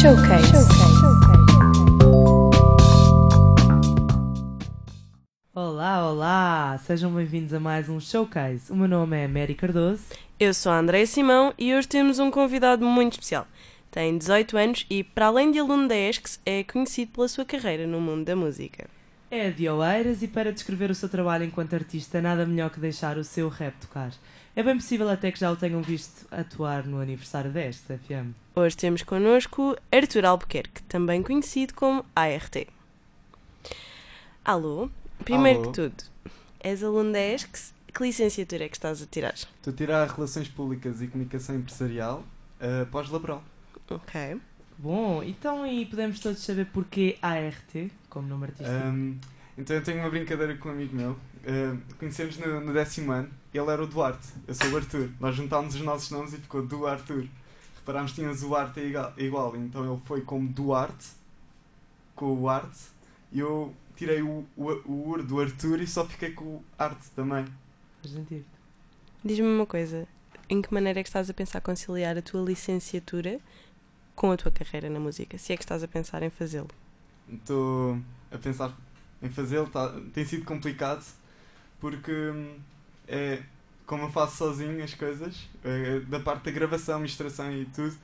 Showcase. 0.00 0.52
Olá, 5.52 6.08
olá! 6.08 6.78
Sejam 6.86 7.10
bem-vindos 7.10 7.52
a 7.52 7.58
mais 7.58 7.88
um 7.88 7.98
Showcase. 7.98 8.70
O 8.70 8.76
meu 8.76 8.86
nome 8.86 9.16
é 9.16 9.26
Mary 9.26 9.56
Cardoso. 9.56 10.04
Eu 10.38 10.54
sou 10.54 10.70
a 10.70 10.78
Andréia 10.78 11.04
Simão 11.04 11.52
e 11.58 11.74
hoje 11.74 11.88
temos 11.88 12.20
um 12.20 12.30
convidado 12.30 12.84
muito 12.86 13.14
especial. 13.14 13.48
Tem 13.90 14.16
18 14.16 14.56
anos 14.56 14.86
e, 14.88 15.02
para 15.02 15.26
além 15.26 15.50
de 15.50 15.58
aluno 15.58 15.88
da 15.88 15.96
ESCS, 15.96 16.38
é 16.46 16.62
conhecido 16.62 17.10
pela 17.10 17.26
sua 17.26 17.44
carreira 17.44 17.84
no 17.84 18.00
mundo 18.00 18.24
da 18.24 18.36
música. 18.36 18.88
É 19.28 19.50
de 19.50 19.68
Oeiras 19.68 20.22
e 20.22 20.28
para 20.28 20.52
descrever 20.52 20.92
o 20.92 20.94
seu 20.94 21.08
trabalho 21.08 21.42
enquanto 21.42 21.74
artista, 21.74 22.22
nada 22.22 22.46
melhor 22.46 22.70
que 22.70 22.78
deixar 22.78 23.18
o 23.18 23.24
seu 23.24 23.48
rap 23.48 23.74
tocar. 23.80 24.12
É 24.54 24.62
bem 24.62 24.76
possível 24.76 25.08
até 25.08 25.32
que 25.32 25.40
já 25.40 25.50
o 25.50 25.56
tenham 25.56 25.82
visto 25.82 26.24
atuar 26.30 26.86
no 26.86 27.00
aniversário 27.00 27.50
deste 27.50 27.98
FM. 27.98 28.32
Hoje 28.58 28.76
temos 28.76 29.04
connosco 29.04 29.76
Arthur 29.92 30.24
Albuquerque, 30.24 30.82
também 30.88 31.22
conhecido 31.22 31.74
como 31.74 32.04
ART. 32.12 32.66
Alô? 34.44 34.90
Primeiro 35.24 35.60
Alô. 35.60 35.70
que 35.70 35.74
tudo, 35.80 36.04
és 36.58 36.82
aluno 36.82 37.12
da 37.12 37.20
ESCS? 37.20 37.72
Que 37.94 38.02
licenciatura 38.02 38.64
é 38.64 38.68
que 38.68 38.76
estás 38.76 39.00
a 39.00 39.06
tirar? 39.06 39.34
Estou 39.34 39.72
a 39.72 39.76
tirar 39.76 40.08
Relações 40.08 40.48
Públicas 40.48 41.00
e 41.00 41.06
Comunicação 41.06 41.54
Empresarial 41.54 42.24
uh, 42.60 42.84
pós-laboral. 42.86 43.44
Ok. 43.88 44.40
Bom, 44.76 45.22
então 45.22 45.64
e 45.64 45.86
podemos 45.86 46.18
todos 46.18 46.40
saber 46.40 46.66
porquê 46.66 47.16
ART, 47.22 47.92
como 48.10 48.26
nome 48.26 48.46
artístico? 48.46 48.70
Um, 48.70 49.20
então 49.56 49.76
eu 49.76 49.84
tenho 49.84 50.00
uma 50.00 50.10
brincadeira 50.10 50.56
com 50.56 50.68
um 50.68 50.72
amigo 50.72 50.96
meu. 50.96 51.12
Uh, 51.12 51.78
conhecemos 51.96 52.36
no, 52.38 52.60
no 52.60 52.72
décimo 52.72 53.12
ano. 53.12 53.30
Ele 53.54 53.70
era 53.70 53.84
o 53.84 53.86
Duarte, 53.86 54.26
eu 54.48 54.54
sou 54.56 54.68
o 54.68 54.76
Arthur. 54.76 55.10
Nós 55.20 55.36
juntámos 55.36 55.76
os 55.76 55.80
nossos 55.80 56.10
nomes 56.10 56.32
e 56.32 56.38
ficou 56.38 56.66
Du 56.66 56.88
Arthur. 56.88 57.28
Reparámos 57.88 58.10
que 58.12 58.16
tínhamos 58.16 58.42
o 58.42 58.54
Arte 58.54 58.80
igual, 58.80 59.14
igual, 59.16 59.56
então 59.56 59.90
ele 59.90 60.02
foi 60.04 60.20
como 60.20 60.46
Duarte, 60.46 61.08
com 62.14 62.38
o 62.38 62.46
Arte, 62.46 62.80
e 63.32 63.38
eu 63.38 63.74
tirei 63.96 64.20
o, 64.20 64.44
o, 64.54 64.64
o 64.84 65.08
Ur 65.08 65.22
do 65.22 65.40
Arthur 65.40 65.80
e 65.80 65.86
só 65.86 66.04
fiquei 66.04 66.32
com 66.32 66.44
o 66.44 66.64
Arte 66.78 67.08
também. 67.16 67.46
Faz 68.02 68.12
sentido. 68.12 68.44
Diz-me 69.24 69.46
uma 69.46 69.64
coisa, 69.64 70.06
em 70.50 70.60
que 70.60 70.70
maneira 70.74 71.00
é 71.00 71.02
que 71.02 71.08
estás 71.08 71.30
a 71.30 71.32
pensar 71.32 71.62
conciliar 71.62 72.18
a 72.18 72.20
tua 72.20 72.42
licenciatura 72.42 73.40
com 74.14 74.30
a 74.32 74.36
tua 74.36 74.52
carreira 74.52 74.90
na 74.90 75.00
música? 75.00 75.38
Se 75.38 75.54
é 75.54 75.56
que 75.56 75.62
estás 75.62 75.82
a 75.82 75.88
pensar 75.88 76.22
em 76.22 76.28
fazê-lo? 76.28 76.68
Estou 77.32 77.98
a 78.30 78.36
pensar 78.36 78.76
em 79.22 79.30
fazê-lo, 79.30 79.66
tá, 79.70 79.98
tem 80.12 80.26
sido 80.26 80.44
complicado 80.44 81.06
porque 81.80 82.12
hum, 82.12 82.58
é 83.06 83.42
como 83.88 84.04
eu 84.04 84.10
faço 84.10 84.36
sozinho 84.36 84.84
as 84.84 84.92
coisas, 84.92 85.48
é, 85.64 86.00
da 86.00 86.20
parte 86.20 86.44
da 86.44 86.50
gravação, 86.50 87.00
mistura 87.00 87.30
e 87.50 87.64
tudo, 87.64 87.96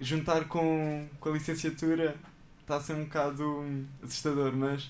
juntar 0.00 0.44
com, 0.46 1.08
com 1.18 1.28
a 1.28 1.32
licenciatura 1.32 2.14
está 2.60 2.76
a 2.76 2.80
ser 2.80 2.94
um 2.94 3.04
bocado 3.04 3.44
hum, 3.44 3.84
assustador, 4.04 4.54
mas 4.54 4.88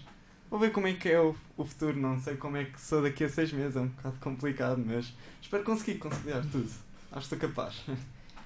vou 0.51 0.61
ver 0.61 0.73
como 0.73 0.87
é 0.89 0.93
que 0.93 1.09
é 1.09 1.19
o, 1.19 1.35
o 1.57 1.65
futuro, 1.65 1.99
não 1.99 2.21
sei 2.21 2.37
como 2.37 2.59
é 2.59 2.67
que 2.67 2.79
sou 2.79 3.01
daqui 3.01 3.25
a 3.25 3.31
seis 3.31 3.51
meses, 3.51 3.77
é 3.77 3.81
um 3.81 3.89
bocado 3.89 4.17
complicado, 4.21 4.85
mas 4.85 5.11
espero 5.41 5.65
conseguir 5.65 5.99
conciliar 5.99 6.43
tudo. 6.43 6.71
Acho 7.13 7.29
que 7.31 7.37
sou 7.37 7.39
capaz. 7.39 7.83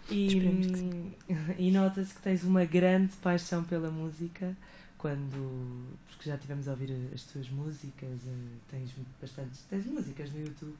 E, 0.08 1.12
e 1.58 1.70
nota-se 1.72 2.14
que 2.14 2.22
tens 2.22 2.44
uma 2.44 2.64
grande 2.64 3.12
paixão 3.16 3.64
pela 3.64 3.91
música 3.91 4.56
quando. 4.97 5.98
Porque 6.08 6.30
já 6.30 6.38
tivemos 6.38 6.69
a 6.69 6.70
ouvir 6.70 6.94
as 7.12 7.22
tuas 7.25 7.48
músicas, 7.50 8.20
eh, 8.27 8.58
tens 8.70 8.94
bastantes. 9.20 9.62
tens 9.69 9.86
músicas 9.86 10.32
no 10.32 10.41
YouTube. 10.41 10.77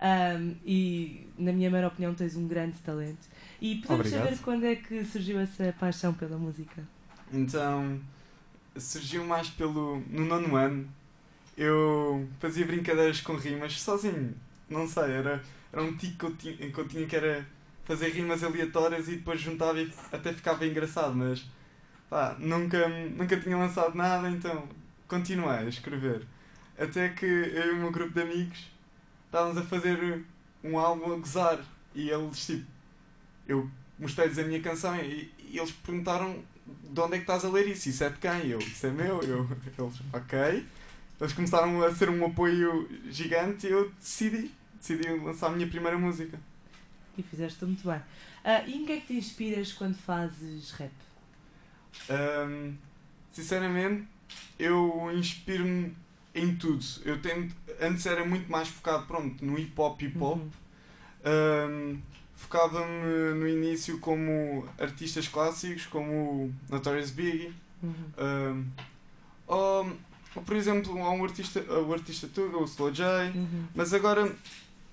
Ahm, 0.00 0.56
e 0.64 1.26
na 1.38 1.52
minha 1.52 1.70
maior 1.70 1.88
opinião 1.88 2.14
tens 2.14 2.36
um 2.36 2.46
grande 2.46 2.78
talento. 2.78 3.26
E 3.60 3.76
podemos 3.76 4.06
Obrigado. 4.06 4.24
saber 4.24 4.38
quando 4.42 4.64
é 4.66 4.76
que 4.76 5.04
surgiu 5.04 5.40
essa 5.40 5.74
paixão 5.78 6.12
pela 6.12 6.36
música? 6.36 6.82
Então 7.32 8.00
surgiu 8.76 9.24
mais 9.24 9.48
pelo. 9.50 10.02
no 10.08 10.26
nono 10.26 10.56
ano. 10.56 10.88
Eu 11.56 12.28
fazia 12.38 12.66
brincadeiras 12.66 13.20
com 13.22 13.34
rimas 13.34 13.80
sozinho. 13.80 14.34
Não 14.68 14.86
sei, 14.86 15.12
era, 15.12 15.42
era 15.72 15.82
um 15.82 15.96
tico 15.96 16.18
que 16.18 16.24
eu, 16.26 16.36
tinha, 16.36 16.70
que 16.70 16.78
eu 16.78 16.88
tinha 16.88 17.06
que 17.06 17.16
era 17.16 17.46
fazer 17.84 18.10
rimas 18.10 18.42
aleatórias 18.44 19.08
e 19.08 19.16
depois 19.16 19.40
juntava 19.40 19.80
e 19.80 19.90
até 20.12 20.32
ficava 20.32 20.66
engraçado, 20.66 21.14
mas 21.14 21.46
pá, 22.10 22.36
nunca, 22.38 22.88
nunca 22.88 23.38
tinha 23.38 23.56
lançado 23.56 23.94
nada, 23.94 24.28
então 24.28 24.68
continuei 25.08 25.58
a 25.58 25.64
escrever. 25.68 26.26
Até 26.78 27.08
que 27.10 27.24
eu 27.24 27.68
e 27.68 27.70
o 27.70 27.76
meu 27.76 27.90
grupo 27.92 28.12
de 28.12 28.20
amigos 28.20 28.75
estávamos 29.36 29.58
a 29.58 29.62
fazer 29.62 30.24
um 30.64 30.78
álbum 30.78 31.12
a 31.12 31.16
gozar 31.18 31.62
e 31.94 32.08
eles 32.08 32.46
tipo. 32.46 32.66
Eu 33.46 33.70
mostrei-lhes 33.98 34.38
a 34.38 34.42
minha 34.42 34.60
canção 34.60 34.96
e, 34.96 35.30
e 35.38 35.58
eles 35.58 35.70
perguntaram 35.70 36.42
de 36.66 37.00
onde 37.00 37.14
é 37.14 37.16
que 37.18 37.22
estás 37.22 37.44
a 37.44 37.48
ler 37.48 37.68
isso? 37.68 37.88
Isso 37.88 38.02
é 38.02 38.08
de 38.08 38.18
quem? 38.18 38.48
Eu, 38.48 38.58
isso 38.58 38.86
é 38.86 38.90
meu. 38.90 39.22
Eu, 39.22 39.46
eles, 39.78 40.00
ok. 40.12 40.66
Eles 41.20 41.32
começaram 41.32 41.82
a 41.82 41.94
ser 41.94 42.08
um 42.08 42.24
apoio 42.24 42.88
gigante 43.10 43.66
e 43.66 43.70
eu 43.70 43.90
decidi, 43.90 44.50
decidi 44.74 45.08
lançar 45.10 45.48
a 45.48 45.50
minha 45.50 45.68
primeira 45.68 45.98
música. 45.98 46.40
E 47.16 47.22
fizeste 47.22 47.64
muito 47.64 47.86
bem. 47.86 48.00
Ah, 48.42 48.62
e 48.66 48.74
em 48.74 48.84
que 48.86 48.92
é 48.92 49.00
que 49.00 49.06
te 49.06 49.14
inspiras 49.14 49.72
quando 49.72 49.96
fazes 49.96 50.72
rap? 50.72 50.92
Ahm, 52.10 52.74
sinceramente, 53.30 54.08
eu 54.58 55.10
inspiro-me 55.14 55.94
em 56.34 56.54
tudo. 56.56 56.84
Eu 57.04 57.20
tento, 57.22 57.54
antes 57.80 58.06
era 58.06 58.24
muito 58.24 58.50
mais 58.50 58.68
focado 58.68 59.06
pronto, 59.06 59.44
no 59.44 59.58
hip 59.58 59.72
hop 59.76 60.00
hip 60.02 60.16
hop. 60.18 60.38
Uhum. 60.38 60.50
Ahm, 61.24 61.98
Focava-me 62.38 63.32
no 63.34 63.48
início 63.48 63.98
como 63.98 64.68
artistas 64.78 65.26
clássicos, 65.26 65.86
como 65.86 66.52
Notorious 66.68 67.10
Big, 67.10 67.52
Uhum. 67.82 67.94
Um, 68.18 68.64
ou, 69.46 69.92
ou, 70.34 70.42
por 70.42 70.56
exemplo, 70.56 70.98
há 71.02 71.10
um 71.10 71.24
artista, 71.24 71.60
o 71.60 71.92
artista 71.92 72.26
Tuga, 72.28 72.58
o 72.58 72.64
Slow 72.64 72.90
J, 72.90 73.30
Uhum. 73.34 73.64
mas 73.74 73.92
agora 73.94 74.34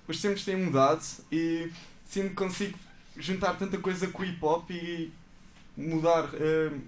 os 0.06 0.20
tempos 0.20 0.44
têm 0.44 0.56
mudado 0.56 1.02
e 1.32 1.70
sinto 2.06 2.30
que 2.30 2.34
consigo 2.34 2.78
juntar 3.16 3.54
tanta 3.58 3.78
coisa 3.78 4.06
com 4.08 4.22
o 4.22 4.24
hip 4.24 4.38
hop 4.44 4.70
e 4.70 5.12
mudar, 5.76 6.28
um, 6.34 6.80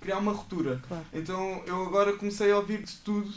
criar 0.00 0.18
uma 0.18 0.32
ruptura. 0.32 0.80
Claro. 0.86 1.04
Então 1.12 1.62
eu 1.66 1.82
agora 1.86 2.12
comecei 2.12 2.50
a 2.52 2.56
ouvir 2.58 2.82
de 2.82 2.92
tudo 2.98 3.32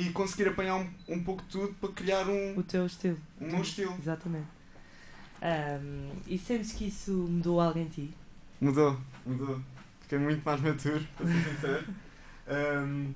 e 0.00 0.10
conseguir 0.10 0.48
apanhar 0.48 0.76
um, 0.76 0.88
um 1.08 1.22
pouco 1.24 1.42
de 1.42 1.48
tudo 1.48 1.74
para 1.74 1.88
criar 1.92 2.28
um, 2.28 2.56
O 2.58 2.62
teu 2.62 2.86
estilo. 2.86 3.18
um 3.40 3.46
meu 3.46 3.62
estilo. 3.62 3.94
Exatamente. 4.00 4.46
Ahm, 5.42 6.10
e 6.26 6.38
sentes 6.38 6.72
que 6.72 6.86
isso 6.88 7.12
mudou 7.12 7.60
algo 7.60 7.78
em 7.78 7.86
ti? 7.88 8.10
Mudou, 8.60 8.98
mudou. 9.24 9.60
Fiquei 10.02 10.18
muito 10.18 10.42
mais 10.44 10.60
maturo, 10.60 11.06
para 11.16 11.26
ser 11.26 11.44
sincero. 11.54 11.84
Um, 12.50 13.12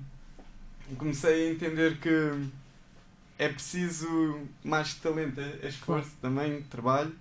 comecei 0.98 1.48
a 1.48 1.52
entender 1.54 1.96
que 1.98 2.10
é 3.38 3.48
preciso 3.48 4.46
mais 4.62 4.92
talento, 4.96 5.40
é 5.40 5.60
é 5.62 5.68
esforço 5.68 6.10
também, 6.20 6.60
trabalho 6.64 7.16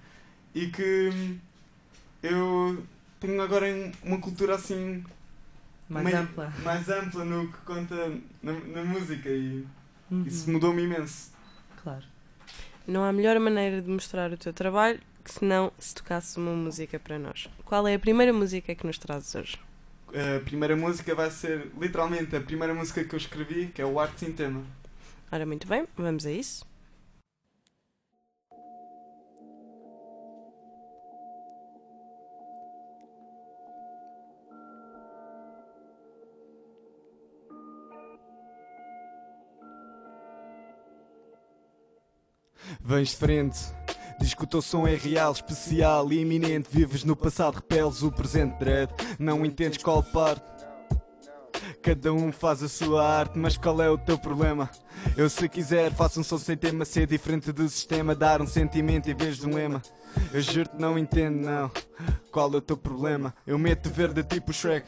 e 0.53 0.67
que 0.67 1.37
eu 2.21 2.83
tenho 3.19 3.41
agora 3.41 3.65
um- 3.67 3.91
uma 4.03 4.19
cultura 4.19 4.55
assim 4.55 5.05
Mais 5.91 6.05
meio- 6.05 6.19
ampla. 6.19 6.53
mais 6.63 6.89
ampla 6.89 7.25
no 7.25 7.51
que 7.51 7.57
conta 7.59 7.95
na, 8.41 8.53
na 8.53 8.83
música 8.83 9.29
e 9.29 9.65
Uhum. 10.09 10.23
isso 10.25 10.49
mudou-me 10.51 10.83
imenso. 10.83 11.31
Claro. 11.83 12.03
Não 12.87 13.03
há 13.03 13.13
melhor 13.13 13.39
maneira 13.39 13.81
de 13.81 13.89
mostrar 13.89 14.31
o 14.31 14.37
teu 14.37 14.51
trabalho 14.53 14.99
que 15.23 15.31
se 15.31 15.45
não 15.45 15.71
se 15.79 15.93
tocasses 15.95 16.35
uma 16.35 16.51
música 16.51 16.99
para 16.99 17.17
nós. 17.19 17.47
Qual 17.63 17.87
é 17.87 17.93
a 17.95 17.99
primeira 17.99 18.33
música 18.33 18.73
que 18.75 18.85
nos 18.85 18.97
trazes 18.97 19.33
hoje? 19.35 19.57
A 20.09 20.39
primeira 20.43 20.75
música 20.75 21.13
vai 21.15 21.29
ser 21.31 21.71
literalmente 21.79 22.35
a 22.35 22.41
primeira 22.41 22.73
música 22.73 23.03
que 23.03 23.13
eu 23.15 23.17
escrevi, 23.17 23.67
que 23.67 23.81
é 23.81 23.85
o 23.85 23.99
Arte 23.99 24.19
Sem 24.21 24.33
Tema. 24.33 24.63
Ora, 25.31 25.45
muito 25.45 25.65
bem, 25.67 25.87
vamos 25.95 26.25
a 26.25 26.31
isso. 26.31 26.65
Vens 42.83 43.09
de 43.09 43.15
frente, 43.15 43.59
diz 44.19 44.33
que 44.33 44.43
o 44.43 44.47
teu 44.47 44.61
som 44.61 44.87
é 44.87 44.95
real, 44.95 45.31
especial 45.31 46.11
e 46.11 46.19
iminente. 46.19 46.69
Vives 46.71 47.03
no 47.03 47.15
passado, 47.15 47.55
repeles 47.55 48.01
o 48.01 48.11
presente, 48.11 48.57
dread. 48.57 48.91
Não 49.19 49.45
entendes 49.45 49.81
qual 49.81 50.03
parte. 50.03 50.43
Cada 51.81 52.13
um 52.13 52.31
faz 52.31 52.61
a 52.61 52.69
sua 52.69 53.07
arte, 53.07 53.37
mas 53.37 53.57
qual 53.57 53.81
é 53.81 53.89
o 53.89 53.97
teu 53.97 54.17
problema? 54.17 54.69
Eu, 55.15 55.29
se 55.29 55.47
quiser, 55.47 55.91
faço 55.91 56.19
um 56.19 56.23
som 56.23 56.37
sem 56.37 56.57
tema, 56.57 56.85
ser 56.85 57.07
diferente 57.07 57.51
do 57.51 57.67
sistema, 57.67 58.13
dar 58.13 58.41
um 58.41 58.47
sentimento 58.47 59.09
em 59.09 59.15
vez 59.15 59.37
de 59.37 59.47
um 59.47 59.55
lema. 59.55 59.81
Eu 60.33 60.41
juro-te, 60.41 60.79
não 60.79 60.97
entendo, 60.97 61.45
não. 61.45 61.71
Qual 62.31 62.51
é 62.53 62.57
o 62.57 62.61
teu 62.61 62.77
problema? 62.77 63.33
Eu 63.45 63.57
meto 63.57 63.89
verde 63.89 64.23
tipo 64.23 64.53
Shrek. 64.53 64.87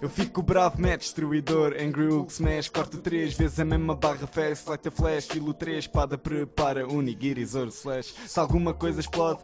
Eu 0.00 0.08
fico 0.08 0.42
bravo, 0.42 0.80
mad 0.80 0.98
destruidor, 0.98 1.74
Angry 1.80 2.08
Hulk 2.08 2.32
smash, 2.32 2.68
corto 2.68 2.98
três 2.98 3.34
vezes 3.34 3.58
a 3.60 3.64
mesma 3.64 3.94
barra 3.94 4.26
fast, 4.26 4.68
light 4.68 4.88
a 4.88 4.90
flash, 4.90 5.26
filo 5.26 5.54
3, 5.54 5.78
espada 5.78 6.18
prepara, 6.18 6.86
unigiri, 6.86 7.44
zoro 7.44 7.68
slash. 7.68 8.14
Se 8.26 8.40
alguma 8.40 8.74
coisa 8.74 9.00
explode, 9.00 9.40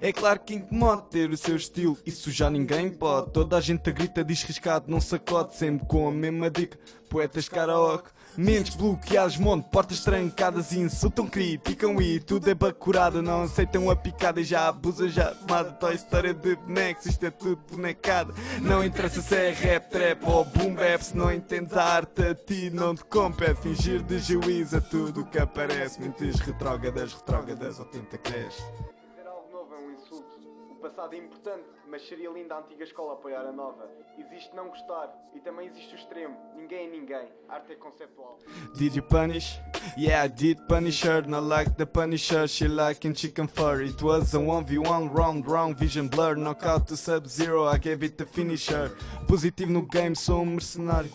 É 0.00 0.12
claro 0.12 0.40
que 0.40 0.54
incomoda 0.54 1.02
ter 1.02 1.30
o 1.30 1.36
seu 1.36 1.56
estilo, 1.56 1.96
isso 2.04 2.30
já 2.30 2.50
ninguém 2.50 2.90
pode. 2.90 3.30
Toda 3.30 3.56
a 3.56 3.60
gente 3.60 3.90
grita, 3.92 4.24
diz 4.24 4.42
riscado, 4.42 4.90
não 4.90 5.00
sacode, 5.00 5.54
sempre 5.54 5.86
com 5.86 6.08
a 6.08 6.10
mesma 6.10 6.50
dica. 6.50 6.78
Poetas 7.08 7.48
karaoke, 7.48 8.10
mentes 8.38 8.76
bloqueados, 8.76 9.36
monte, 9.36 9.68
portas 9.68 10.00
trancadas 10.00 10.72
insultam, 10.72 11.26
criticam 11.26 12.00
e 12.00 12.20
tudo 12.20 12.48
é 12.48 12.54
bacurada. 12.54 13.20
Não 13.20 13.42
aceitam 13.42 13.90
a 13.90 13.96
picada 13.96 14.40
e 14.40 14.44
já 14.44 14.68
abusam, 14.68 15.08
já 15.08 15.34
amada. 15.42 15.72
Tua 15.72 15.92
história 15.92 16.32
de 16.32 16.54
bonecos, 16.54 17.06
isto 17.06 17.26
é 17.26 17.30
tudo 17.30 17.60
bonecada. 17.68 18.32
Não 18.62 18.84
interessa 18.84 19.20
se 19.20 19.34
é 19.34 19.50
rap, 19.50 19.90
trap 19.90 20.22
ou 20.24 20.44
boom 20.44 20.74
bap, 20.74 21.02
se 21.02 21.16
não 21.16 21.32
entendes 21.32 21.76
a 21.76 21.82
arte, 21.82 22.22
a 22.22 22.34
ti 22.34 22.70
não 22.70 22.94
te 22.94 23.04
compete. 23.04 23.60
Fingir 23.60 24.04
de 24.04 24.20
juízo 24.20 24.76
a 24.76 24.80
tudo 24.80 25.26
que 25.26 25.38
aparece. 25.38 26.00
Mentes 26.00 26.38
retrógradas, 26.38 27.12
retrógradas, 27.14 27.80
ou 27.80 27.86
tenta 27.86 28.16
cresce. 28.18 28.62
Dizer 28.62 29.26
algo 29.26 29.50
novo 29.50 29.74
é 29.74 29.78
um 29.78 29.92
insulto. 29.94 30.38
O 30.70 30.76
passado 30.76 31.12
é 31.12 31.18
importante, 31.18 31.64
mas 31.90 32.06
seria 32.06 32.30
lindo 32.30 32.52
a 32.52 32.58
antiga 32.58 32.84
escola 32.84 33.14
apoiar 33.14 33.46
a 33.46 33.52
nova. 33.52 33.90
Existe 34.18 34.54
não 34.54 34.68
gostar 34.68 35.12
e 35.34 35.40
também 35.40 35.66
existe 35.66 35.94
o 35.94 35.96
extremo. 35.96 36.36
Ninguém 36.54 36.86
é 36.86 36.90
ninguém. 36.90 37.28
Arte 37.48 37.72
é 37.72 37.76
conceptual. 37.76 38.38
Did 38.74 38.94
you 38.94 39.02
punish? 39.02 39.58
Yeah, 39.96 40.24
I 40.24 40.28
did 40.28 40.58
punish 40.68 41.02
her. 41.04 41.26
Not 41.26 41.46
like 41.46 41.72
the 41.76 41.86
punisher, 41.86 42.46
she 42.46 42.68
like 42.68 43.06
in 43.06 43.14
chicken 43.14 43.48
fur. 43.48 43.82
It 43.82 44.02
was 44.02 44.34
a 44.34 44.38
1v1 44.38 45.14
round, 45.14 45.46
wrong 45.46 45.74
vision 45.74 46.08
blur. 46.08 46.36
Knockout 46.36 46.86
to 46.88 46.96
sub-zero, 46.96 47.66
I 47.66 47.78
gave 47.78 48.02
it 48.02 48.18
the 48.18 48.26
finisher. 48.26 48.90
Positivo 49.26 49.72
no 49.72 49.82
game, 49.82 50.14
sou 50.14 50.42
um 50.42 50.46
mercenário. 50.46 51.10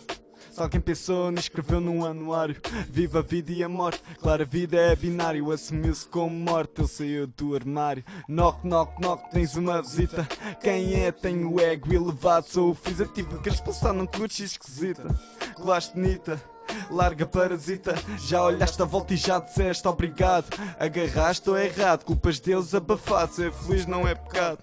Se 0.54 0.62
alguém 0.62 0.80
pensou, 0.80 1.32
nem 1.32 1.40
escreveu 1.40 1.80
num 1.80 2.06
anuário. 2.06 2.54
Viva 2.88 3.18
a 3.18 3.22
vida 3.22 3.50
e 3.50 3.64
a 3.64 3.68
morte, 3.68 4.00
claro, 4.20 4.42
a 4.42 4.46
vida 4.46 4.76
é 4.76 4.94
binário. 4.94 5.50
Assumiu-se 5.50 6.06
como 6.06 6.30
morte, 6.30 6.80
ele 6.80 6.86
saiu 6.86 7.26
do 7.26 7.56
armário. 7.56 8.04
Knock, 8.28 8.64
knock, 8.64 9.00
knock, 9.00 9.32
tens 9.32 9.56
uma 9.56 9.82
visita. 9.82 10.24
Quem 10.62 10.94
é? 10.94 11.10
Tem 11.10 11.44
o 11.44 11.58
ego 11.58 11.92
elevado, 11.92 12.46
sou 12.46 12.70
o 12.70 12.74
fisativo. 12.74 13.42
Queres 13.42 13.58
passar 13.58 13.92
num 13.92 14.06
clutch 14.06 14.38
esquisita? 14.38 15.08
Colaste 15.56 15.92
bonita. 15.94 16.40
Larga 16.88 17.26
parasita, 17.26 17.96
já 18.20 18.44
olhaste 18.44 18.80
a 18.80 18.84
volta 18.84 19.12
e 19.12 19.16
já 19.16 19.40
disseste 19.40 19.88
obrigado. 19.88 20.56
Agarraste 20.78 21.50
ou 21.50 21.58
errado, 21.58 22.04
culpas 22.04 22.38
deles 22.38 22.72
abafado. 22.72 23.34
Ser 23.34 23.52
feliz 23.52 23.86
não 23.86 24.06
é 24.06 24.14
pecado. 24.14 24.62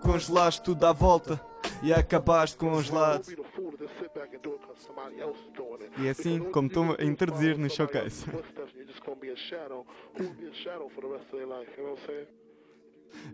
Congelaste 0.00 0.62
tudo 0.62 0.86
à 0.86 0.92
volta 0.92 1.38
e 1.82 1.92
acabaste 1.92 2.56
congelado. 2.56 3.26
E 5.98 6.06
é 6.06 6.10
assim 6.10 6.38
como 6.50 6.68
estou 6.68 6.96
a 6.98 7.04
introduzir 7.04 7.58
no 7.58 7.68
showcase. 7.68 8.24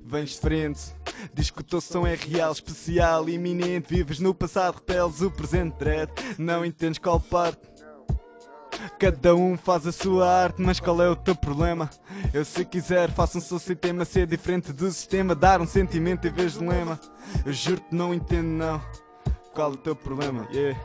Vens 0.03 0.31
de 0.31 0.41
frente, 0.41 0.95
diz 1.33 1.51
que 1.51 1.61
o 1.61 1.65
teu 1.65 1.81
som 1.81 2.07
é 2.07 2.15
real, 2.15 2.53
especial, 2.53 3.29
iminente. 3.29 3.89
Vives 3.89 4.21
no 4.21 4.35
passado, 4.35 4.77
repeles 4.77 5.21
o 5.21 5.31
presente 5.31 5.77
dread. 5.79 6.13
Não 6.39 6.65
entendes 6.65 6.99
qual 6.99 7.21
parte. 7.21 7.75
Cada 8.99 9.35
um 9.35 9.57
faz 9.57 9.87
a 9.87 9.93
sua 9.93 10.29
arte, 10.29 10.61
mas 10.61 10.81
qual 10.81 11.01
é 11.01 11.09
o 11.09 11.17
teu 11.17 11.35
problema? 11.35 11.89
Eu 12.33 12.45
se 12.45 12.65
quiser 12.65 13.11
faço 13.11 13.39
um 13.39 13.41
seu 13.41 13.59
sistema 13.59 14.05
ser 14.05 14.27
diferente 14.27 14.73
do 14.73 14.91
sistema, 14.91 15.35
dar 15.35 15.61
um 15.61 15.67
sentimento 15.67 16.27
em 16.27 16.33
vez 16.33 16.55
de 16.55 16.65
lema. 16.65 17.01
Eu 17.45 17.53
juro-te 17.53 17.95
não 17.95 18.13
entendo 18.13 18.49
não. 18.49 19.04
Qual 19.55 19.71
o 19.71 19.77
teu 19.77 19.95
problema? 19.95 20.49
Yeah. 20.53 20.77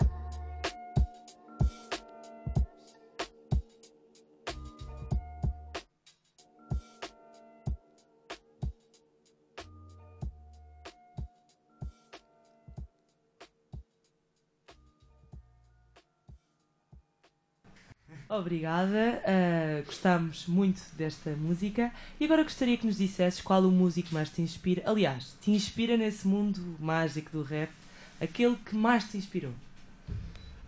Obrigada, 18.30 19.24
uh, 19.26 19.84
gostámos 19.84 20.46
muito 20.46 20.80
desta 20.96 21.32
música 21.32 21.92
e 22.20 22.26
agora 22.26 22.44
gostaria 22.44 22.78
que 22.78 22.86
nos 22.86 22.98
dissesses 22.98 23.42
qual 23.42 23.64
o 23.64 23.72
músico 23.72 24.14
mais 24.14 24.30
te 24.30 24.44
inspira. 24.44 24.84
Aliás, 24.86 25.36
te 25.42 25.50
inspira 25.50 25.98
nesse 25.98 26.28
mundo 26.28 26.78
mágico 26.80 27.32
do 27.32 27.42
rap, 27.42 27.72
aquele 28.22 28.56
que 28.58 28.76
mais 28.76 29.06
te 29.10 29.18
inspirou. 29.18 29.52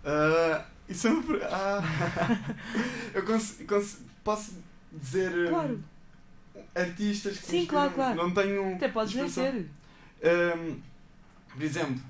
Uh, 0.03 0.63
isso 0.89 1.07
é 1.07 1.11
uma. 1.11 1.37
Ah, 1.45 1.81
eu 3.13 3.23
cons 3.25 3.57
cons 3.67 3.99
posso 4.23 4.53
dizer. 4.91 5.31
hum, 5.31 5.49
Claro. 5.49 5.83
Artistas 6.75 7.37
que 7.37 7.45
Sim, 7.45 7.65
claro, 7.65 7.91
claro. 7.91 8.15
Não 8.15 8.31
tenho. 8.33 8.75
Até 8.75 8.87
podes 8.89 9.13
nem 9.13 9.27
ser. 9.29 9.67
Um, 10.23 10.79
por 11.53 11.61
exemplo, 11.63 12.01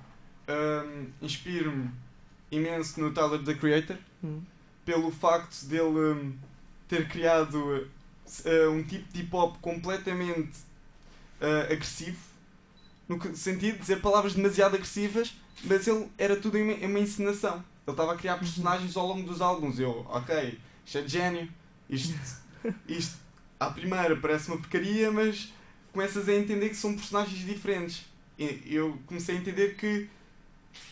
um, 0.48 1.08
inspiro-me 1.22 1.90
imenso 2.52 3.00
no 3.00 3.12
Tyler 3.12 3.44
the 3.44 3.54
Creator 3.56 3.98
Hum. 4.24 4.42
pelo 4.86 5.10
facto 5.12 5.66
dele 5.66 5.84
um, 5.84 6.34
ter 6.88 7.08
criado 7.08 7.56
uh, 7.56 8.70
um 8.72 8.84
tipo 8.84 9.12
de 9.12 9.22
hip 9.22 9.36
hop 9.36 9.58
completamente 9.62 10.60
uh, 11.40 11.72
agressivo, 11.72 12.20
no 13.18 13.36
sentido 13.36 13.76
de 13.76 13.80
dizer 13.80 14.02
palavras 14.02 14.34
demasiado 14.34 14.76
agressivas, 14.76 15.34
mas 15.64 15.88
ele 15.88 16.08
era 16.18 16.36
tudo 16.36 16.58
em 16.58 16.86
uma, 16.86 17.00
encenação. 17.00 17.64
Ele 17.86 17.94
estava 17.94 18.14
a 18.14 18.18
criar 18.18 18.38
personagens 18.38 18.96
ao 18.96 19.08
longo 19.08 19.28
dos 19.28 19.42
álbuns. 19.42 19.80
Eu, 19.80 20.06
ok, 20.10 20.58
isto 20.86 20.98
é 20.98 21.02
de 21.02 21.12
gênio, 21.12 21.50
isto, 21.90 22.14
isto 22.88 23.18
à 23.60 23.70
primeira 23.70 24.16
parece 24.16 24.48
uma 24.50 24.58
porcaria, 24.58 25.12
mas 25.12 25.52
começas 25.92 26.28
a 26.30 26.34
entender 26.34 26.70
que 26.70 26.76
são 26.76 26.96
personagens 26.96 27.46
diferentes. 27.46 28.06
E 28.38 28.74
eu 28.74 28.98
comecei 29.06 29.36
a 29.36 29.40
entender 29.40 29.76
que 29.76 30.10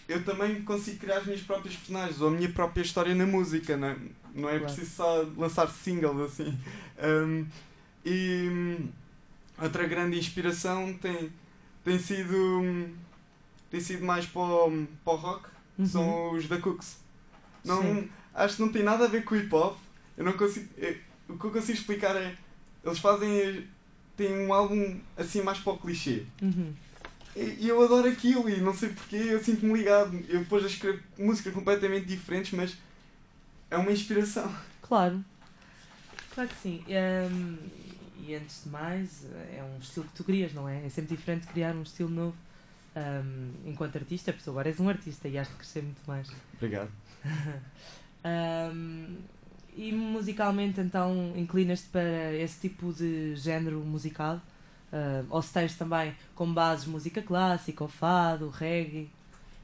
eu 0.07 0.23
também 0.23 0.61
consigo 0.61 0.99
criar 0.99 1.17
as 1.17 1.25
minhas 1.25 1.41
próprias 1.41 1.75
personagens 1.75 2.21
ou 2.21 2.27
a 2.27 2.31
minha 2.31 2.49
própria 2.49 2.81
história 2.81 3.15
na 3.15 3.25
música, 3.25 3.77
não 3.77 3.87
é, 3.87 3.97
não 4.35 4.49
é 4.49 4.59
Claro. 4.59 4.73
preciso 4.73 4.95
só 4.95 5.25
lançar 5.37 5.67
singles 5.69 6.31
assim. 6.31 6.57
Um, 7.01 7.45
e 8.05 8.47
hum, 8.49 8.89
outra 9.61 9.87
grande 9.87 10.17
inspiração 10.17 10.93
tem, 10.93 11.31
tem 11.89 11.97
sido 11.99 12.35
hum, 12.61 12.93
tem 13.71 13.79
sido 13.79 14.05
mais 14.05 14.25
para 14.25 14.41
o, 14.41 14.87
para 15.03 15.13
o 15.13 15.15
rock, 15.15 15.49
Uhum. 15.79 15.85
são 15.87 16.31
os 16.33 16.47
da 16.47 16.57
Cooks. 16.59 16.97
Não, 17.63 17.81
Sim. 17.81 18.09
acho 18.35 18.55
que 18.57 18.61
não 18.61 18.69
tem 18.71 18.83
nada 18.83 19.05
a 19.05 19.07
ver 19.07 19.23
com 19.23 19.35
hip 19.35 19.53
hop. 19.55 19.77
Eu 20.17 20.25
não 20.25 20.33
consigo. 20.33 20.67
é, 20.77 20.97
o 21.27 21.37
que 21.37 21.45
eu 21.45 21.51
consigo 21.51 21.77
explicar 21.77 22.15
é. 22.15 22.35
Eles 22.83 22.99
fazem. 22.99 23.65
têm 24.17 24.33
um 24.45 24.53
álbum 24.53 24.99
assim 25.17 25.41
mais 25.41 25.57
para 25.59 25.73
o 25.73 25.77
clichê. 25.77 26.25
Uhum. 26.41 26.73
E 27.35 27.41
e 27.61 27.67
eu 27.69 27.81
adoro 27.81 28.07
aquilo 28.09 28.49
e 28.49 28.59
não 28.59 28.73
sei 28.73 28.89
porquê, 28.89 29.15
eu 29.15 29.41
sinto-me 29.43 29.73
ligado. 29.73 30.13
Eu 30.27 30.39
depois 30.41 30.65
escrevo 30.65 30.99
músicas 31.17 31.53
completamente 31.53 32.05
diferentes, 32.05 32.51
mas 32.51 32.75
é 33.71 33.77
uma 33.77 33.91
inspiração. 33.91 34.53
Claro. 34.81 35.23
Claro 36.35 36.49
que 36.49 36.55
sim. 36.61 36.83
Hum, 36.87 37.57
e 38.29 38.35
antes 38.35 38.63
de 38.63 38.69
mais, 38.69 39.25
é 39.51 39.63
um 39.63 39.79
estilo 39.79 40.05
que 40.05 40.13
tu 40.13 40.23
crias, 40.23 40.53
não 40.53 40.69
é? 40.69 40.85
É 40.85 40.89
sempre 40.89 41.15
diferente 41.15 41.47
criar 41.47 41.73
um 41.73 41.81
estilo 41.81 42.09
novo. 42.09 42.35
hum, 42.95 43.51
enquanto 43.65 43.95
artista, 43.97 44.31
porque 44.31 44.47
agora 44.49 44.67
és 44.69 44.79
um 44.79 44.87
artista 44.87 45.27
e 45.27 45.37
has 45.37 45.47
de 45.47 45.55
crescer 45.55 45.81
muito 45.81 46.01
mais. 46.07 46.29
Obrigado. 46.55 46.91
Hum, 48.21 49.15
e 49.77 49.93
musicalmente, 49.93 50.81
então, 50.81 51.31
inclinas-te 51.37 51.87
para 51.87 52.33
esse 52.35 52.59
tipo 52.59 52.91
de 52.91 53.33
género 53.37 53.79
musical? 53.79 54.41
Hum, 54.91 55.25
ou 55.29 55.41
se 55.41 55.53
tens 55.53 55.75
também 55.75 56.13
como 56.35 56.53
bases 56.53 56.85
música 56.85 57.21
clássica, 57.21 57.81
ou 57.81 57.89
fado, 57.89 58.49
reggae? 58.49 59.09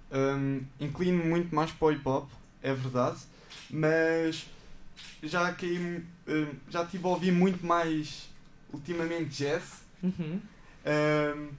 Hum, 0.09 0.63
inclino 0.79 1.25
muito 1.25 1.53
mais 1.53 1.69
para 1.69 1.85
o 1.85 1.91
hip 1.91 2.07
hop, 2.07 2.29
é 2.63 2.73
verdade, 2.73 3.17
mas 3.69 4.47
já 5.21 5.51
caí. 5.51 5.77
hum, 6.25 6.53
já 6.69 6.83
estive 6.83 7.05
a 7.05 7.09
ouvir 7.09 7.33
muito 7.33 7.65
mais 7.65 8.29
ultimamente 8.75 9.29
jazz. 9.29 9.81
Uhum. 10.03 10.39
Um, 10.85 11.49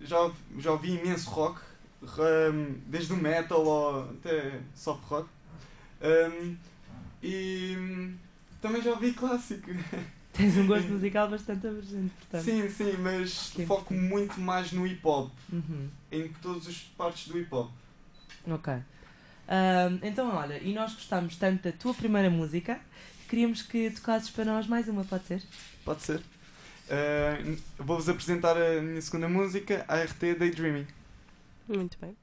já, 0.00 0.30
já 0.58 0.72
ouvi 0.72 0.92
imenso 0.98 1.30
rock, 1.30 1.60
um, 2.02 2.74
desde 2.86 3.12
o 3.12 3.16
metal 3.16 3.66
ao 3.68 4.10
até 4.10 4.60
soft 4.74 5.02
rock. 5.04 5.28
Um, 6.02 6.56
e 7.22 7.74
hum, 7.78 8.14
também 8.60 8.82
já 8.82 8.90
ouvi 8.90 9.12
clássico. 9.12 9.70
Tens 10.32 10.56
um 10.56 10.66
gosto 10.68 10.88
musical 10.92 11.28
bastante 11.28 11.66
abrangente, 11.66 12.12
portanto. 12.20 12.44
Sim, 12.44 12.68
sim, 12.70 12.96
mas 12.98 13.50
Que 13.52 13.66
foco 13.66 13.92
muito 13.92 14.40
mais 14.40 14.70
no 14.70 14.86
hip 14.86 15.00
hop, 15.04 15.32
Uhum. 15.52 15.88
em 16.12 16.28
todas 16.40 16.68
as 16.68 16.76
partes 16.96 17.26
do 17.26 17.38
hip 17.38 17.52
hop. 17.52 17.72
Ok. 18.46 18.72
Ahm, 19.48 19.98
então, 20.02 20.28
olha, 20.36 20.58
e 20.62 20.72
nós 20.74 20.92
gostámos 20.92 21.34
tanto 21.36 21.64
da 21.64 21.72
tua 21.72 21.92
primeira 21.92 22.30
música 22.30 22.78
que 23.22 23.30
queríamos 23.30 23.62
que 23.62 23.90
tocasses 23.90 24.30
para 24.30 24.44
nós 24.44 24.66
mais 24.68 24.86
uma, 24.86 25.04
pode 25.04 25.26
ser? 25.26 25.42
Pode 25.84 26.02
ser. 26.02 26.20
Eh, 26.90 27.56
vou-vos 27.78 28.08
apresentar 28.08 28.56
a 28.56 28.80
minha 28.80 29.02
segunda 29.02 29.28
música, 29.28 29.84
ART 29.88 30.18
Daydreaming. 30.38 30.86
Muito 31.68 31.98
bem. 32.00 32.16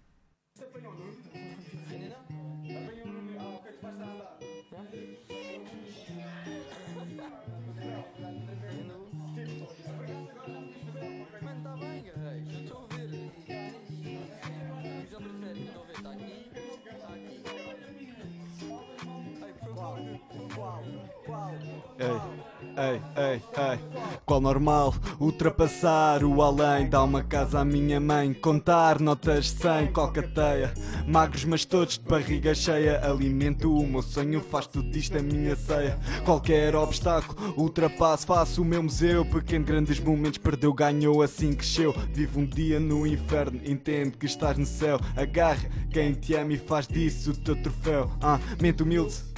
É 21.97 22.44
ei, 22.77 23.01
ei, 23.15 23.41
ei. 23.57 23.79
Qual 24.25 24.41
normal? 24.41 24.93
Ultrapassar 25.19 26.23
o 26.23 26.41
além. 26.41 26.89
Dá 26.89 27.03
uma 27.03 27.23
casa 27.23 27.59
à 27.59 27.65
minha 27.65 27.99
mãe. 27.99 28.33
Contar 28.33 28.99
notas 28.99 29.49
sem 29.49 29.91
cocateia. 29.91 30.73
Magros, 31.07 31.45
mas 31.45 31.65
todos 31.65 31.97
de 31.97 32.05
barriga 32.05 32.53
cheia. 32.53 32.99
Alimento 33.05 33.71
o 33.71 33.87
meu 33.87 34.01
sonho, 34.01 34.41
faz 34.41 34.67
tudo 34.67 34.95
isto 34.97 35.17
a 35.17 35.21
minha 35.21 35.55
ceia. 35.55 35.99
Qualquer 36.23 36.75
obstáculo, 36.75 37.53
ultrapasso, 37.57 38.25
faço 38.25 38.61
o 38.61 38.65
meu 38.65 38.83
museu. 38.83 39.25
Pequeno, 39.25 39.65
grandes 39.65 39.99
momentos, 39.99 40.37
perdeu, 40.37 40.73
ganhou, 40.73 41.21
assim 41.21 41.53
cresceu. 41.53 41.93
Vive 42.13 42.39
um 42.39 42.45
dia 42.45 42.79
no 42.79 43.05
inferno, 43.05 43.59
entende 43.65 44.17
que 44.17 44.25
estás 44.25 44.57
no 44.57 44.65
céu. 44.65 44.99
Agarra 45.15 45.69
quem 45.91 46.13
te 46.13 46.35
ama 46.35 46.53
e 46.53 46.57
faz 46.57 46.87
disso 46.87 47.31
o 47.31 47.37
teu 47.37 47.55
troféu. 47.55 48.11
Ah, 48.21 48.39
mente 48.59 48.83
humilde. 48.83 49.34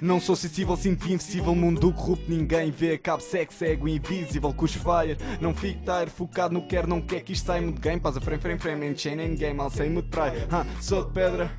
Não 0.00 0.20
sou 0.20 0.36
sensível, 0.36 0.76
sinto 0.76 1.06
invisível, 1.10 1.54
mundo 1.54 1.92
corrupto, 1.92 2.30
ninguém 2.30 2.70
vê. 2.70 2.98
Cabo 2.98 3.22
sexo, 3.22 3.64
ego 3.64 3.88
invisível, 3.88 4.52
com 4.52 4.66
fire. 4.66 5.16
Não 5.40 5.54
fico 5.54 5.80
estar 5.80 6.08
focado 6.08 6.54
no 6.54 6.66
quer, 6.66 6.86
não 6.86 7.00
quer 7.00 7.20
que 7.20 7.32
isto 7.32 7.46
saia 7.46 7.62
muito 7.62 7.80
game. 7.80 8.00
Passa 8.00 8.20
frame, 8.20 8.40
frame, 8.40 8.58
frame, 8.58 8.80
nem 8.80 8.96
chain, 8.96 9.16
nem 9.16 9.34
game, 9.34 9.54
mal 9.54 9.70
sem 9.70 9.90
me 9.90 10.02
trai. 10.02 10.46
Ah, 10.50 10.64
sou 10.80 11.04
de 11.04 11.12
pedra. 11.12 11.50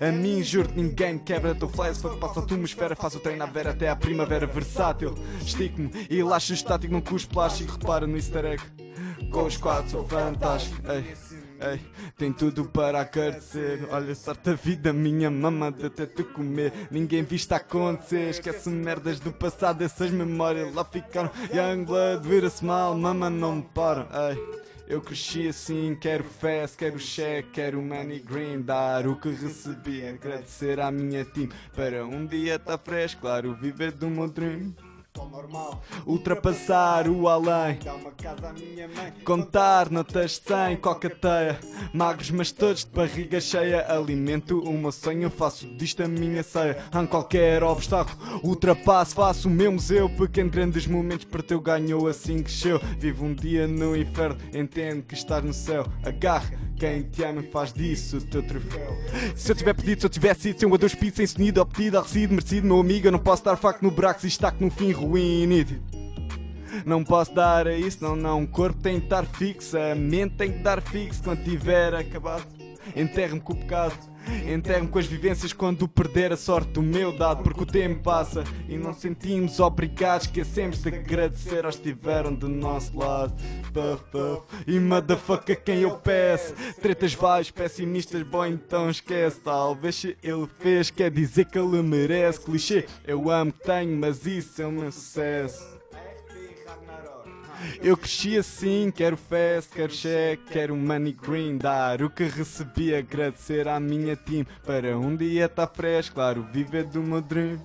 A 0.00 0.12
mim 0.12 0.42
juro-te 0.42 0.76
ninguém 0.76 1.18
quebra 1.18 1.54
teu 1.54 1.68
flash 1.68 1.98
Fuck 1.98 2.18
passa 2.18 2.40
a 2.40 2.42
tua 2.42 2.56
atmosfera, 2.56 2.94
faz 2.94 3.14
o 3.14 3.18
treino 3.20 3.42
à 3.42 3.46
vera 3.46 3.70
até 3.70 3.88
à 3.88 3.96
primavera 3.96 4.46
versátil 4.46 5.14
Estico-me 5.40 5.90
e 6.10 6.22
laxo 6.22 6.52
estático, 6.52 6.92
não 6.92 7.00
cuspo 7.00 7.32
plástico 7.32 7.72
Repara 7.72 8.06
no 8.06 8.16
easter 8.16 8.44
egg 8.44 8.62
Com 9.32 9.44
os 9.44 9.56
quatro 9.56 9.90
sou 9.90 10.06
fantástico 10.06 10.82
ei, 11.60 11.80
tem 12.16 12.32
tudo 12.32 12.64
para 12.64 13.00
acontecer 13.02 13.86
Olha, 13.90 14.14
sorte 14.14 14.50
a 14.50 14.54
vida, 14.54 14.92
minha 14.92 15.30
mama 15.30 15.70
de 15.70 15.86
até 15.86 16.06
te 16.06 16.24
comer. 16.24 16.72
Ninguém 16.90 17.22
viste 17.22 17.52
acontecer. 17.52 18.30
Esquece 18.30 18.70
merdas 18.70 19.20
do 19.20 19.32
passado, 19.32 19.82
essas 19.82 20.10
memórias 20.10 20.74
lá 20.74 20.84
ficaram. 20.84 21.30
Young 21.52 21.84
blood, 21.84 22.28
vira-se 22.28 22.64
mal, 22.64 22.96
mama 22.96 23.28
não 23.28 23.56
me 23.56 23.62
param 23.62 24.06
Ei 24.12 24.60
eu 24.90 25.00
cresci 25.00 25.46
assim, 25.46 25.94
quero 25.94 26.24
fast, 26.24 26.76
quero 26.76 26.98
cheque, 26.98 27.50
quero 27.52 27.80
money 27.80 28.18
green, 28.18 28.60
dar 28.60 29.06
o 29.06 29.14
que 29.14 29.28
recebi, 29.28 30.04
agradecer 30.04 30.80
à 30.80 30.90
minha 30.90 31.24
team. 31.24 31.48
Para 31.76 32.04
um 32.04 32.26
dia 32.26 32.58
tá 32.58 32.76
fresco, 32.76 33.20
claro, 33.20 33.54
viver 33.54 33.92
do 33.92 34.10
meu 34.10 34.28
dream. 34.28 34.74
Normal. 35.18 35.82
Ultrapassar 36.06 37.08
o 37.08 37.28
além, 37.28 37.78
contar 39.24 39.90
notas 39.90 40.36
sem 40.36 40.76
cocateia. 40.76 41.58
Magros, 41.92 42.30
mas 42.30 42.52
todos 42.52 42.84
de 42.84 42.90
barriga 42.90 43.40
cheia. 43.40 43.84
Alimento 43.92 44.60
o 44.60 44.72
meu 44.72 44.92
sonho, 44.92 45.28
faço 45.28 45.66
disto 45.76 46.02
a 46.02 46.08
minha 46.08 46.42
ceia. 46.42 46.84
Em 46.94 47.06
qualquer 47.06 47.62
obstáculo, 47.64 48.40
ultrapasso, 48.42 49.14
faço 49.14 49.48
o 49.48 49.50
meu 49.50 49.72
museu. 49.72 50.08
Pequeno, 50.08 50.50
grandes 50.50 50.86
momentos, 50.86 51.24
perdeu, 51.24 51.60
ganhou, 51.60 52.06
assim 52.06 52.42
cresceu. 52.42 52.80
Vivo 52.98 53.24
um 53.24 53.34
dia 53.34 53.66
no 53.66 53.96
inferno, 53.96 54.38
entendo 54.54 55.02
que 55.02 55.14
estás 55.14 55.42
no 55.44 55.52
céu. 55.52 55.86
Agarra 56.04 56.50
quem 56.78 57.02
te 57.02 57.22
ama 57.24 57.42
faz 57.52 57.72
disso 57.72 58.16
o 58.16 58.20
teu 58.22 58.42
troféu. 58.42 58.96
Se 59.36 59.52
eu 59.52 59.56
tiver 59.56 59.74
pedido, 59.74 60.00
se 60.00 60.06
eu 60.06 60.10
tivesse 60.10 60.40
sido, 60.42 60.60
sem 60.60 60.68
um 60.68 60.74
adeus 60.74 60.94
pedido, 60.94 61.16
sem 61.16 61.26
sonido, 61.26 61.60
obtido, 61.60 62.00
recebido, 62.00 62.30
merecido, 62.30 62.66
meu 62.66 62.80
amigo, 62.80 63.06
eu 63.06 63.12
não 63.12 63.18
posso 63.18 63.44
dar 63.44 63.56
facto 63.56 63.82
no 63.82 63.90
braço 63.90 64.24
e 64.24 64.28
estaque 64.28 64.64
no 64.64 64.70
fim 64.70 64.90
ruim 65.00 65.46
nítido. 65.46 65.82
Não 66.86 67.02
posso 67.04 67.34
dar 67.34 67.66
a 67.66 67.76
isso, 67.76 68.02
não, 68.02 68.14
não. 68.14 68.44
O 68.44 68.48
corpo 68.48 68.80
tem 68.80 68.98
que 68.98 69.06
estar 69.06 69.24
fixo, 69.26 69.76
a 69.76 69.94
mente 69.94 70.36
tem 70.36 70.52
que 70.52 70.58
estar 70.58 70.80
fixo 70.80 71.22
quando 71.22 71.42
tiver 71.42 71.94
acabado. 71.94 72.59
Enterre-me 72.96 73.40
com 73.40 73.52
o 73.52 73.56
pecado, 73.56 73.94
enterre-me 74.46 74.88
com 74.88 74.98
as 74.98 75.06
vivências 75.06 75.52
quando 75.52 75.88
perder 75.88 76.32
a 76.32 76.36
sorte 76.36 76.72
do 76.72 76.82
meu 76.82 77.16
dado. 77.16 77.42
Porque 77.42 77.62
o 77.62 77.66
tempo 77.66 78.02
passa 78.02 78.44
e 78.68 78.76
não 78.76 78.92
sentimos 78.92 79.60
obrigados. 79.60 80.26
Esquecemos 80.26 80.82
de 80.82 80.88
agradecer 80.88 81.64
aos 81.64 81.76
que 81.76 81.88
estiveram 81.88 82.34
do 82.34 82.48
nosso 82.48 82.96
lado. 82.98 83.34
Puff, 83.72 84.04
puff. 84.10 84.64
E 84.66 84.78
motherfucker 84.78 85.62
quem 85.62 85.80
eu 85.80 85.96
peço. 85.98 86.54
Tretas 86.80 87.14
vais, 87.14 87.50
pessimistas, 87.50 88.22
bom 88.22 88.44
então 88.44 88.90
esquece. 88.90 89.40
Talvez 89.40 89.96
se 89.96 90.16
ele 90.22 90.48
fez, 90.58 90.90
quer 90.90 91.10
dizer 91.10 91.46
que 91.46 91.58
ele 91.58 91.82
merece. 91.82 92.40
Clichê, 92.40 92.86
eu 93.06 93.30
amo 93.30 93.52
que 93.52 93.64
tenho, 93.64 93.96
mas 93.96 94.26
isso 94.26 94.62
é 94.62 94.70
meu 94.70 94.92
sucesso. 94.92 95.79
Eu 97.82 97.96
cresci 97.96 98.38
assim, 98.38 98.92
quero 98.94 99.16
fast, 99.16 99.72
quero 99.74 99.92
cheque, 99.92 100.42
quero 100.50 100.76
money 100.76 101.12
green, 101.12 101.58
dar 101.58 102.02
o 102.02 102.10
que 102.10 102.24
recebi, 102.24 102.94
agradecer 102.94 103.68
à 103.68 103.78
minha 103.78 104.16
team 104.16 104.44
para 104.64 104.98
um 104.98 105.16
dia 105.16 105.48
tá 105.48 105.66
fresco, 105.66 106.14
claro, 106.14 106.46
viver 106.52 106.84
do 106.84 107.02
meu 107.02 107.20
dream. 107.20 107.60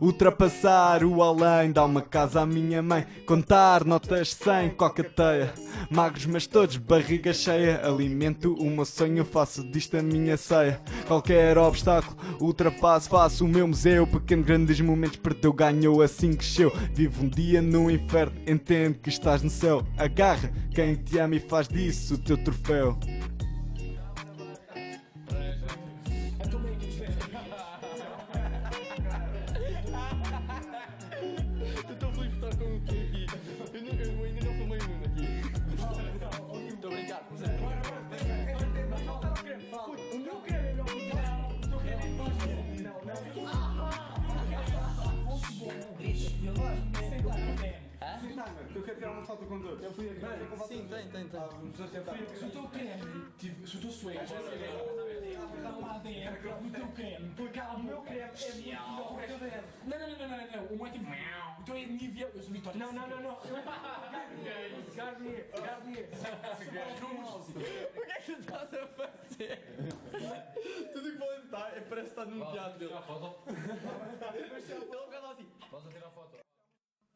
Ultrapassar 0.00 1.04
o 1.04 1.22
além, 1.22 1.72
dar 1.72 1.84
uma 1.84 2.02
casa 2.02 2.40
à 2.40 2.46
minha 2.46 2.82
mãe, 2.82 3.06
contar 3.26 3.84
notas 3.84 4.34
sem 4.34 4.70
cocateia. 4.70 5.52
Magros, 5.90 6.26
mas 6.26 6.46
todos 6.46 6.76
barriga 6.76 7.32
cheia. 7.32 7.86
Alimento 7.86 8.54
o 8.54 8.70
meu 8.70 8.84
sonho, 8.84 9.24
faço 9.24 9.62
disto 9.70 9.96
a 9.96 10.02
minha 10.02 10.36
ceia. 10.36 10.80
Qualquer 11.06 11.56
obstáculo, 11.58 12.16
ultrapasso, 12.40 13.08
faço 13.08 13.44
o 13.44 13.48
meu 13.48 13.68
museu. 13.68 14.06
Pequeno, 14.06 14.42
grandes 14.42 14.80
momentos, 14.80 15.16
perdeu, 15.16 15.52
ganhou, 15.52 16.02
assim 16.02 16.32
cresceu. 16.32 16.72
Vivo 16.92 17.24
um 17.24 17.28
dia 17.28 17.60
no 17.60 17.90
inferno, 17.90 18.40
entende 18.46 18.98
que 18.98 19.08
estás 19.08 19.42
no 19.42 19.50
céu. 19.50 19.86
Agarra 19.96 20.50
quem 20.74 20.94
te 20.94 21.18
ama 21.18 21.36
e 21.36 21.40
faz 21.40 21.68
disso 21.68 22.14
o 22.14 22.18
teu 22.18 22.36
troféu. 22.36 22.98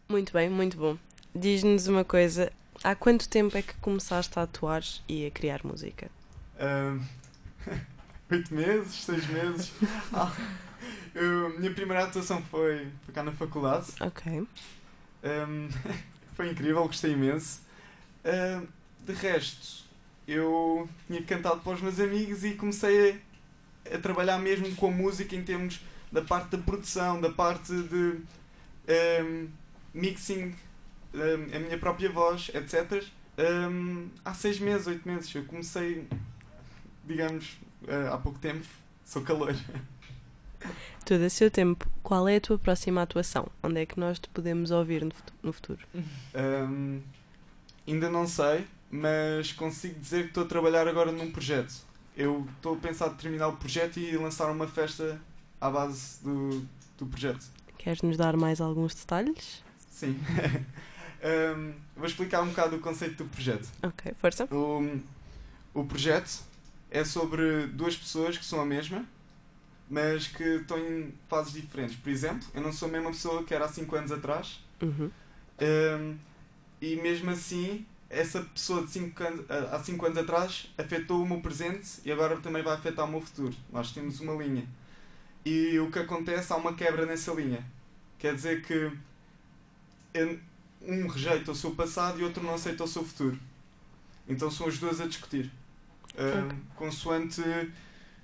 Muito 0.09 0.33
bem, 0.33 0.49
muito 0.49 0.77
bom. 0.77 0.97
Diz-nos 1.35 1.87
uma 1.87 2.05
coisa: 2.05 2.53
há 2.83 2.95
quanto 2.95 3.29
tempo 3.29 3.57
é 3.57 3.63
que 3.63 3.75
começaste 3.75 4.39
a 4.39 4.43
atuar 4.43 4.83
e 5.09 5.27
a 5.27 5.31
criar 5.31 5.61
música? 5.65 6.11
Ahm, 6.59 7.01
Oito 8.31 8.53
meses, 8.55 8.95
seis 9.05 9.27
meses. 9.29 9.73
Ah, 10.13 10.33
eu- 11.15 11.59
minha 11.59 11.73
primeira 11.73 12.05
atuação 12.05 12.43
foi, 12.43 12.89
foi 13.05 13.15
cá 13.15 13.23
na 13.23 13.33
faculdade. 13.33 13.87
Ok. 14.01 14.47
Ahm, 15.23 15.69
foi 16.35 16.51
incrível, 16.51 16.85
gostei 16.87 17.13
imenso. 17.13 17.61
Ahm, 18.25 18.67
de 19.01 19.13
resto, 19.13 19.85
eu 20.27 20.89
tinha 21.07 21.23
cantado 21.23 21.61
para 21.61 21.73
os 21.73 21.81
meus 21.81 21.99
amigos 22.01 22.45
e 22.45 22.55
comecei 22.55 23.23
a, 23.91 23.97
a 23.97 23.99
trabalhar 23.99 24.39
mesmo 24.39 24.75
com 24.77 24.89
a 24.89 24.91
música 24.91 25.35
em 25.35 25.43
termos 25.43 25.81
da 26.13 26.23
parte 26.23 26.51
da 26.57 26.59
produção, 26.59 27.21
da 27.21 27.31
parte 27.31 27.73
de 27.85 28.21
ahm, 28.89 29.47
mixing, 29.95 30.55
ahm, 31.15 31.55
a 31.55 31.59
minha 31.59 31.79
própria 31.79 32.11
voz, 32.11 32.51
etc. 32.55 33.05
Ahm, 33.39 34.09
há 34.25 34.35
seis 34.35 34.59
meses, 34.59 34.87
oito 34.87 35.07
meses. 35.09 35.33
Eu 35.35 35.45
comecei, 35.45 36.07
digamos, 37.05 37.59
ah, 37.87 38.15
há 38.15 38.19
pouco 38.19 38.39
tempo. 38.39 38.67
Sou 39.05 39.23
calor. 39.23 39.55
Tudo 41.07 41.25
a 41.25 41.31
seu 41.31 41.51
tempo, 41.51 41.89
qual 42.03 42.29
é 42.29 42.37
a 42.37 42.41
tua 42.41 42.59
próxima 42.59 43.01
atuação? 43.03 43.49
Onde 43.63 43.81
é 43.81 43.87
que 43.87 43.99
nós 43.99 44.19
te 44.19 44.29
podemos 44.29 44.71
ouvir 44.71 45.03
no 45.05 45.11
futu- 45.15 45.33
no 45.43 45.53
futuro? 45.53 45.79
Hum, 46.35 47.01
ainda 47.87 48.11
não 48.11 48.27
sei, 48.27 48.67
mas 48.91 49.53
consigo 49.53 49.99
dizer 49.99 50.25
que 50.25 50.29
estou 50.29 50.45
a 50.45 50.47
trabalhar 50.47 50.87
agora 50.87 51.11
num 51.13 51.31
projeto. 51.31 51.73
Eu 52.17 52.47
estou 52.57 52.75
a 52.75 52.79
pensar 52.79 53.07
em 53.09 53.15
terminar 53.15 53.49
o 53.49 53.57
projeto 53.57 53.99
e 53.99 54.17
lançar 54.17 54.51
uma 54.51 54.67
festa 54.67 55.19
à 55.61 55.71
base 55.71 56.23
do, 56.23 56.67
do 56.99 57.07
projeto. 57.07 57.47
Queres 57.79 58.03
nos 58.03 58.17
dar 58.17 58.37
mais 58.37 58.61
alguns 58.61 58.95
detalhes? 58.95 59.63
Sim. 59.91 60.19
Hum, 61.21 61.73
vou 61.97 62.07
explicar 62.07 62.43
um 62.43 62.47
bocado 62.51 62.77
o 62.77 62.79
conceito 62.79 63.25
do 63.25 63.29
projeto. 63.29 63.69
Ok, 63.83 64.13
força. 64.21 64.45
O, 64.55 65.01
o 65.75 65.85
projeto 65.85 66.45
é 66.93 67.05
sobre 67.05 67.67
duas 67.67 67.97
pessoas 67.97 68.39
que 68.39 68.45
são 68.45 68.61
a 68.61 68.65
mesma, 68.65 69.05
mas 69.91 70.29
que 70.29 70.45
estão 70.45 70.79
em 70.79 71.13
fases 71.29 71.53
diferentes. 71.55 71.97
Por 71.97 72.09
exemplo, 72.11 72.47
eu 72.55 72.61
não 72.63 72.73
sou 72.73 72.87
a 72.89 72.93
mesma 72.93 73.11
pessoa 73.11 73.43
que 73.43 73.53
era 73.53 73.65
há 73.65 73.69
5 73.69 73.97
anos 73.97 74.13
atrás, 74.13 74.65
Uhum. 74.81 75.11
um, 75.61 76.17
e 76.81 76.95
mesmo 77.03 77.31
assim, 77.33 77.85
essa 78.09 78.41
pessoa 78.43 78.83
de 78.87 78.93
cinco 78.93 79.21
anos, 79.25 79.45
ah, 79.51 79.71
há 79.75 79.81
5 79.83 80.07
anos 80.07 80.19
atrás 80.19 80.73
afetou 80.79 81.21
o 81.21 81.27
meu 81.29 81.41
presente 81.41 81.99
e 82.05 82.13
agora 82.13 82.37
também 82.37 82.63
vai 82.63 82.75
afetar 82.77 83.05
o 83.07 83.11
meu 83.11 83.21
futuro. 83.21 83.57
Nós 83.73 83.91
temos 83.91 84.21
uma 84.21 84.35
linha. 84.41 84.65
E 85.49 85.79
o 85.79 85.91
que 85.91 85.99
acontece, 85.99 86.53
há 86.53 86.57
uma 86.57 86.75
quebra 86.75 87.07
nessa 87.07 87.33
linha. 87.33 87.65
Quer 88.19 88.35
dizer 88.35 88.63
que 88.63 88.93
um 90.83 91.07
rejeita 91.07 91.53
o 91.53 91.55
seu 91.55 91.71
passado 91.71 92.21
e 92.21 92.25
outro 92.25 92.43
não 92.43 92.55
aceita 92.55 92.85
o 92.85 92.89
seu 92.89 93.03
futuro. 93.03 93.39
Então 94.29 94.51
são 94.51 94.67
os 94.67 94.79
dois 94.79 95.01
a 95.01 95.07
discutir. 95.07 95.51
Um. 96.19 96.75
Consoante 96.75 97.41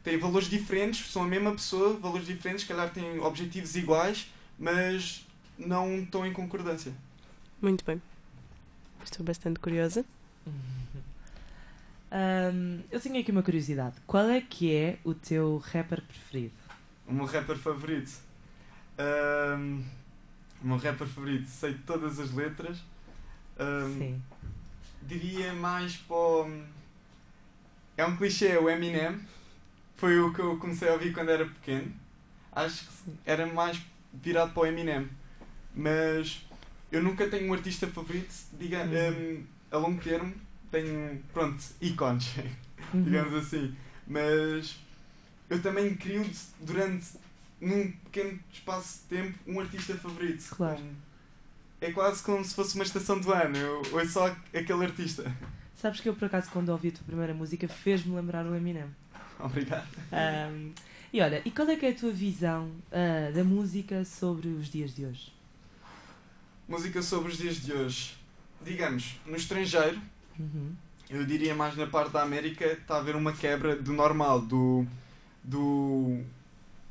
têm 0.02 0.19
valores 0.19 0.49
diferentes, 0.49 1.11
são 1.11 1.23
a 1.23 1.26
mesma 1.26 1.52
pessoa, 1.52 1.95
valores 1.99 2.26
diferentes, 2.26 2.62
se 2.62 2.69
calhar 2.69 2.93
têm 2.93 3.19
objetivos 3.21 3.75
iguais, 3.75 4.31
mas 4.59 5.26
não 5.59 6.00
estão 6.00 6.26
em 6.26 6.33
concordância. 6.33 6.93
Muito 7.62 7.85
bem. 7.87 8.02
Estou 9.02 9.25
bastante 9.25 9.59
curiosa. 9.61 10.04
Eu 12.93 13.00
tenho 13.00 13.19
aqui 13.19 13.33
uma 13.33 13.43
curiosidade. 13.43 13.97
Qual 14.07 14.28
é 14.28 14.40
que 14.40 14.73
é 14.73 14.99
o 15.02 15.14
teu 15.14 15.57
rapper 15.73 16.00
preferido? 16.02 16.63
O 17.06 17.12
meu 17.12 17.25
rapper 17.26 17.56
favorito. 17.56 18.11
Ahm, 18.99 19.82
o 20.62 20.66
meu 20.66 20.76
rapper 20.76 21.06
favorito, 21.06 21.46
sei 21.49 21.75
todas 21.87 22.18
as 22.18 22.32
letras. 22.32 22.78
Ahm, 23.58 23.99
Sim. 23.99 24.23
diria 25.02 25.52
mais 25.52 25.96
para 25.96 26.16
o... 26.16 26.62
É 27.96 28.04
um 28.04 28.16
clichê, 28.16 28.56
o 28.56 28.68
Eminem. 28.68 29.20
Foi 29.96 30.18
o 30.18 30.32
que 30.32 30.40
eu 30.40 30.56
comecei 30.58 30.88
a 30.88 30.92
ouvir 30.94 31.12
quando 31.12 31.28
era 31.30 31.44
pequeno. 31.46 31.92
Acho 32.52 32.84
que 32.87 33.12
era 33.25 33.46
mais 33.46 33.80
virado 34.12 34.52
para 34.52 34.62
o 34.62 34.66
Eminem. 34.66 35.08
Mas 35.75 36.44
eu 36.90 37.02
nunca 37.02 37.28
tenho 37.28 37.49
um 37.49 37.54
artista 37.54 37.87
favorito, 37.87 38.32
diga, 38.58 38.82
Uhum. 38.84 39.38
hum, 39.40 39.44
a 39.70 39.76
longo 39.78 40.02
termo. 40.02 40.34
Tenho, 40.70 41.23
pronto, 41.32 41.62
ícones, 41.80 42.34
Uhum. 42.92 43.02
digamos 43.04 43.34
assim. 43.34 43.76
Mas 44.06 44.76
eu 45.54 45.62
também 45.62 45.94
crio 45.94 46.28
durante, 46.61 47.06
num 47.61 47.90
pequeno 48.04 48.38
espaço 48.52 49.00
de 49.08 49.16
tempo, 49.16 49.38
um 49.46 49.61
artista 49.61 49.94
favorito. 49.96 50.44
Claro. 50.50 50.80
Um- 50.82 50.94
É 51.80 51.92
quase 51.92 52.23
como 52.23 52.42
se 52.42 52.54
fosse 52.54 52.75
uma 52.76 52.84
estação 52.84 53.18
do 53.20 53.30
ano. 53.32 53.56
Eu 53.56 53.82
ouço 53.92 54.08
só 54.12 54.26
aquele 54.54 54.84
artista. 54.84 55.30
Sabes 55.75 56.00
que 56.00 56.08
eu, 56.08 56.14
por 56.14 56.25
acaso, 56.26 56.49
quando 56.50 56.70
ouvi 56.70 56.88
a 56.88 56.92
tua 56.92 57.04
primeira 57.04 57.34
música, 57.34 57.68
fez-me 57.68 58.14
lembrar 58.16 58.46
o 58.46 58.54
Eminem. 58.54 58.87
Obrigado. 59.38 59.87
Ahm, 60.11 60.70
e 61.12 61.20
olha, 61.20 61.42
e 61.44 61.50
qual 61.50 61.68
é 61.68 61.76
que 61.76 61.84
é 61.84 61.90
a 61.90 61.94
tua 61.94 62.11
visão 62.11 62.70
ah, 62.90 63.30
da 63.32 63.44
música 63.44 64.02
sobre 64.04 64.49
os 64.49 64.68
dias 64.68 64.94
de 64.94 65.04
hoje? 65.04 65.32
Música 66.66 67.02
sobre 67.02 67.32
os 67.32 67.37
dias 67.38 67.56
de 67.56 67.73
hoje. 67.73 68.16
Digamos, 68.62 69.20
no 69.26 69.37
estrangeiro, 69.37 70.00
Uhum. 70.38 70.73
eu 71.11 71.25
diria 71.26 71.54
mais 71.54 71.76
na 71.76 71.87
parte 71.87 72.12
da 72.12 72.23
América, 72.23 72.64
está 72.64 72.94
a 72.94 72.99
haver 72.99 73.14
uma 73.14 73.32
quebra 73.32 73.76
do 73.76 73.92
normal, 73.92 74.40
do, 74.40 74.87
do 75.45 76.21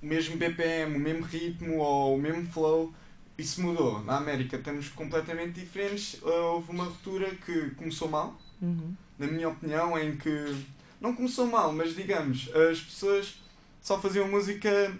mesmo 0.01 0.37
BPM, 0.37 0.95
o 0.95 0.99
mesmo 0.99 1.25
ritmo 1.25 1.77
ou 1.79 2.15
o 2.15 2.21
mesmo 2.21 2.45
flow. 2.51 2.93
Isso 3.37 3.61
mudou. 3.61 4.03
Na 4.03 4.17
América 4.17 4.57
estamos 4.57 4.89
completamente 4.89 5.59
diferentes. 5.59 6.15
Uh, 6.21 6.27
Houve 6.53 6.71
uma 6.71 6.83
ruptura 6.85 7.33
que 7.35 7.71
começou 7.71 8.07
mal, 8.09 8.39
Uhum. 8.61 8.93
na 9.19 9.27
minha 9.27 9.49
opinião, 9.49 9.97
em 9.99 10.15
que 10.15 10.55
não 11.01 11.13
começou 11.15 11.47
mal, 11.47 11.73
mas 11.73 11.95
digamos, 11.95 12.49
as 12.55 12.79
pessoas 12.79 13.35
só 13.81 13.99
faziam 13.99 14.27
música 14.29 14.95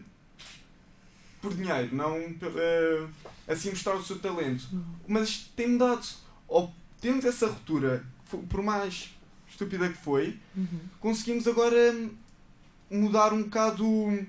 por 1.42 1.54
dinheiro, 1.54 1.96
não 1.96 2.18
eh, 2.18 3.08
assim 3.48 3.70
mostrar 3.70 3.96
o 3.96 4.04
seu 4.04 4.18
talento. 4.20 4.68
Mas 5.08 5.50
tem 5.56 5.68
mudado. 5.68 6.06
Ou 6.48 6.74
temos 7.02 7.24
essa 7.26 7.48
ruptura, 7.48 8.04
por 8.50 8.62
mais 8.62 9.14
estúpida 9.50 9.88
que 9.90 9.98
foi, 9.98 10.40
Uhum. 10.58 10.80
conseguimos 11.00 11.48
agora 11.48 11.94
mudar 12.90 13.34
um 13.34 13.44
bocado 13.44 13.86
o- 13.88 14.26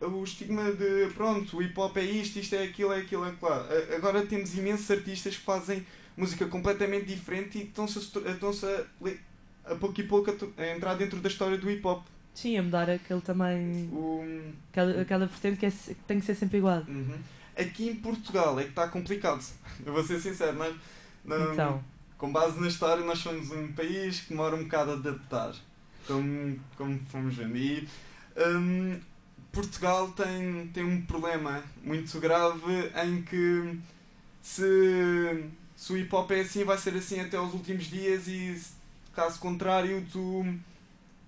o 0.00 0.24
estigma 0.24 0.72
de 0.72 1.08
pronto, 1.14 1.56
o 1.58 1.62
hip 1.62 1.78
hop 1.78 1.96
é 1.98 2.04
isto, 2.04 2.38
isto 2.38 2.54
é 2.54 2.62
aquilo, 2.64 2.92
é 2.92 2.98
aquilo, 3.00 3.24
é. 3.24 3.28
A- 3.30 3.96
Agora 3.96 4.24
temos 4.26 4.54
imensos 4.56 4.90
artistas 4.90 5.36
que 5.36 5.42
fazem 5.42 5.86
música 6.16 6.46
completamente 6.46 7.06
diferente 7.06 7.58
e 7.58 7.62
estão-se 7.64 7.98
a, 8.26 8.30
estão-se 8.30 8.66
a, 8.66 9.72
a 9.72 9.74
pouco 9.76 10.00
e 10.00 10.04
pouco 10.04 10.30
a, 10.30 10.62
a 10.62 10.76
entrar 10.76 10.94
dentro 10.94 11.18
da 11.20 11.28
história 11.28 11.58
do 11.58 11.70
hip 11.70 11.86
hop. 11.86 12.04
Sim, 12.34 12.56
a 12.58 12.62
mudar 12.62 12.88
aquele 12.88 13.20
também. 13.20 13.88
O, 13.92 14.24
Aquela, 14.70 15.00
aquela 15.02 15.26
vertente 15.26 15.58
que, 15.58 15.66
é, 15.66 15.70
que 15.70 15.94
tem 16.06 16.20
que 16.20 16.26
ser 16.26 16.34
sempre 16.36 16.58
igual. 16.58 16.84
Uhum. 16.88 17.18
Aqui 17.58 17.88
em 17.90 17.96
Portugal 17.96 18.58
é 18.58 18.62
que 18.64 18.70
está 18.70 18.88
complicado. 18.88 19.44
Eu 19.84 19.92
vou 19.92 20.02
ser 20.04 20.20
sincero, 20.20 20.56
nós, 20.56 20.74
não- 21.24 21.52
Então, 21.52 21.84
com 22.16 22.32
base 22.32 22.58
na 22.60 22.68
história, 22.68 23.04
nós 23.04 23.18
somos 23.18 23.50
um 23.50 23.72
país 23.72 24.20
que 24.20 24.30
demora 24.30 24.54
um 24.56 24.62
bocado 24.62 24.92
a 24.92 24.94
adaptar, 24.94 25.54
como, 26.06 26.58
como 26.76 27.00
fomos 27.10 27.34
vendo. 27.34 27.56
E 27.56 27.88
hum, 28.36 29.00
Portugal 29.52 30.08
tem, 30.12 30.68
tem 30.68 30.84
um 30.84 31.02
problema 31.02 31.62
muito 31.82 32.18
grave 32.20 32.92
em 33.04 33.22
que 33.22 33.78
se, 34.42 35.44
se 35.76 35.92
o 35.92 35.98
hip 35.98 36.14
hop 36.14 36.30
é 36.30 36.40
assim, 36.40 36.64
vai 36.64 36.78
ser 36.78 36.94
assim 36.94 37.20
até 37.20 37.36
aos 37.36 37.52
últimos 37.52 37.84
dias 37.84 38.28
e 38.28 38.60
caso 39.14 39.38
contrário, 39.38 40.06
tu. 40.10 40.44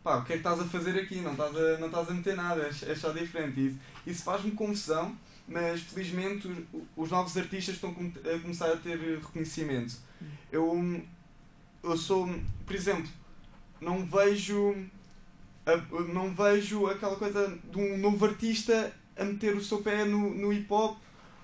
Pá, 0.03 0.17
o 0.17 0.25
que 0.25 0.33
é 0.33 0.37
que 0.37 0.41
estás 0.41 0.59
a 0.59 0.65
fazer 0.65 0.99
aqui? 0.99 1.21
Não 1.21 1.33
estás 1.33 1.57
a, 1.57 1.79
não 1.79 1.87
estás 1.87 2.09
a 2.09 2.15
meter 2.15 2.35
nada, 2.35 2.63
é, 2.63 2.91
é 2.91 2.95
só 2.95 3.13
diferente. 3.13 3.67
Isso, 3.67 3.79
isso 4.07 4.23
faz-me 4.25 4.51
confusão, 4.51 5.17
mas 5.47 5.81
felizmente 5.83 6.49
os, 6.49 6.59
os 6.97 7.11
novos 7.11 7.37
artistas 7.37 7.77
estão 7.77 7.91
a 7.91 8.39
começar 8.41 8.73
a 8.73 8.77
ter 8.77 8.99
reconhecimento. 8.99 9.95
Eu, 10.51 11.03
eu 11.85 11.97
sou, 11.97 12.29
por 12.67 12.75
exemplo, 12.75 13.09
não 13.83 14.05
vejo 14.07 14.75
não 16.13 16.35
vejo 16.35 16.87
aquela 16.87 17.17
coisa 17.17 17.57
de 17.71 17.79
um 17.79 17.97
novo 17.99 18.25
artista 18.25 18.93
a 19.17 19.25
meter 19.25 19.55
o 19.57 19.63
seu 19.63 19.83
pé 19.83 20.05
no, 20.05 20.35
no 20.35 20.53
hip 20.53 20.67
hop 20.73 20.99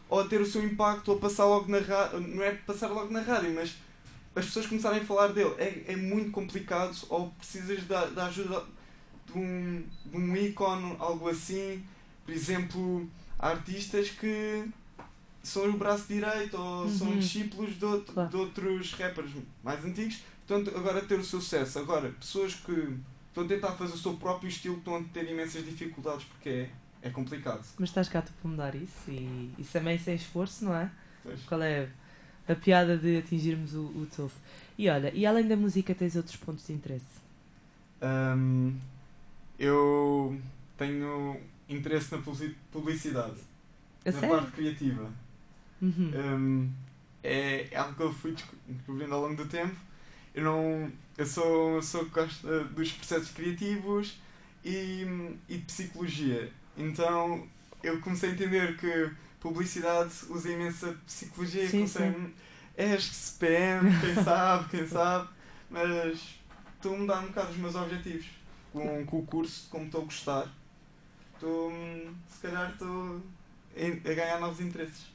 ou 0.08 0.20
a 0.20 0.24
ter 0.26 0.40
o 0.40 0.46
seu 0.46 0.64
impacto 0.64 1.08
ou 1.12 1.18
a 1.18 1.20
passar 1.20 1.44
logo 1.44 1.70
na 1.70 1.78
rádio, 1.78 2.20
não 2.20 2.42
é 2.42 2.52
passar 2.52 2.88
logo 2.88 3.12
na 3.12 3.20
rádio, 3.20 3.54
mas 3.54 3.76
as 4.34 4.46
pessoas 4.46 4.66
começarem 4.66 5.00
a 5.00 5.04
falar 5.04 5.28
dele. 5.28 5.54
É, 5.58 5.84
é 5.88 5.96
muito 5.96 6.30
complicado 6.30 6.96
ou 7.10 7.30
precisas 7.38 7.84
da, 7.84 8.06
da 8.06 8.26
ajuda 8.26 8.64
de 9.26 9.38
um, 9.38 9.84
de 10.06 10.16
um 10.16 10.36
ícone, 10.36 10.96
algo 10.98 11.28
assim. 11.28 11.84
Por 12.24 12.32
exemplo, 12.34 13.08
há 13.38 13.50
artistas 13.50 14.08
que 14.10 14.64
são 15.42 15.68
o 15.68 15.72
braço 15.74 16.06
direito 16.08 16.56
ou 16.56 16.88
são 16.88 17.08
Uhum. 17.08 17.18
discípulos 17.18 17.78
de, 17.78 17.84
outro- 17.84 18.12
Claro. 18.14 18.30
de 18.30 18.36
outros 18.36 18.92
rappers 18.94 19.30
mais 19.62 19.84
antigos, 19.84 20.22
portanto 20.48 20.74
agora 20.76 21.00
ter 21.02 21.18
o 21.18 21.24
seu 21.24 21.40
sucesso. 21.40 21.78
Agora, 21.78 22.08
pessoas 22.10 22.54
que 22.54 22.72
estão 23.28 23.44
a 23.44 23.46
tentar 23.46 23.72
fazer 23.72 23.92
o 23.94 23.98
seu 23.98 24.14
próprio 24.14 24.48
estilo 24.48 24.78
estão 24.78 24.96
a 24.96 25.02
ter 25.04 25.30
imensas 25.30 25.64
dificuldades 25.64 26.24
porque 26.24 26.48
é, 26.48 26.70
é 27.02 27.10
complicado. 27.10 27.64
mas 27.78 27.90
estás 27.90 28.08
cá 28.08 28.22
tu 28.22 28.32
para 28.40 28.50
mudar 28.50 28.74
isso 28.74 29.10
e 29.10 29.52
isso 29.58 29.72
também 29.72 29.98
sem 29.98 30.14
esforço, 30.14 30.64
não 30.64 30.74
é? 30.74 30.90
Pois. 31.22 31.40
Qual 31.44 31.62
é 31.62 31.88
a 32.48 32.54
piada 32.54 32.96
de 32.96 33.18
atingirmos 33.18 33.74
o, 33.74 33.82
o 33.82 34.08
topo? 34.14 34.34
E 34.78 34.88
olha, 34.88 35.12
e 35.14 35.26
além 35.26 35.46
da 35.46 35.56
música, 35.56 35.94
tens 35.94 36.16
outros 36.16 36.36
pontos 36.36 36.66
de 36.66 36.72
interesse? 36.72 37.04
Hum, 38.02 38.74
eu 39.58 40.40
tenho 40.76 41.40
interesse 41.68 42.12
na 42.12 42.18
publici- 42.22 42.56
publicidade, 42.72 43.36
A 44.06 44.10
na 44.12 44.20
sério? 44.20 44.36
parte 44.36 44.52
criativa. 44.52 45.10
Uhum. 45.82 46.10
Hum, 46.14 46.70
é, 47.22 47.68
é 47.70 47.76
algo 47.76 47.94
que 47.94 48.02
eu 48.02 48.12
fui 48.12 48.32
desco- 48.32 48.54
descobrindo 48.68 49.14
ao 49.14 49.20
longo 49.22 49.36
do 49.36 49.46
tempo. 49.48 49.74
Eu 50.38 50.44
não. 50.44 50.92
Eu 51.16 51.26
sou 51.26 51.70
uma 51.72 51.80
pessoa 51.80 52.04
que 52.04 52.10
gosta 52.10 52.64
dos 52.64 52.92
processos 52.92 53.30
criativos 53.32 54.20
e, 54.64 55.04
e 55.48 55.56
de 55.56 55.64
psicologia. 55.64 56.52
Então 56.76 57.44
eu 57.82 58.00
comecei 58.00 58.30
a 58.30 58.32
entender 58.32 58.76
que 58.76 59.10
publicidade 59.40 60.12
usa 60.30 60.52
imensa 60.52 60.96
psicologia. 61.04 61.66
Sim, 61.68 61.78
comecei, 61.78 62.14
É 62.76 62.92
acho 62.92 63.10
que 63.10 63.16
CPM, 63.16 64.00
quem 64.00 64.14
sabe, 64.22 64.68
quem 64.68 64.86
sabe. 64.86 65.28
Mas 65.68 66.36
estou 66.76 66.94
a 66.94 66.98
mudar 66.98 67.18
um 67.18 67.26
bocado 67.26 67.50
os 67.50 67.56
meus 67.56 67.74
objetivos 67.74 68.26
com, 68.72 69.04
com 69.06 69.18
o 69.18 69.26
curso, 69.26 69.66
como 69.70 69.86
estou 69.86 70.02
a 70.02 70.04
gostar. 70.04 70.54
Estou. 71.34 71.72
Se 72.28 72.40
calhar 72.40 72.70
estou 72.70 73.20
a 73.76 74.14
ganhar 74.14 74.38
novos 74.38 74.60
interesses. 74.60 75.06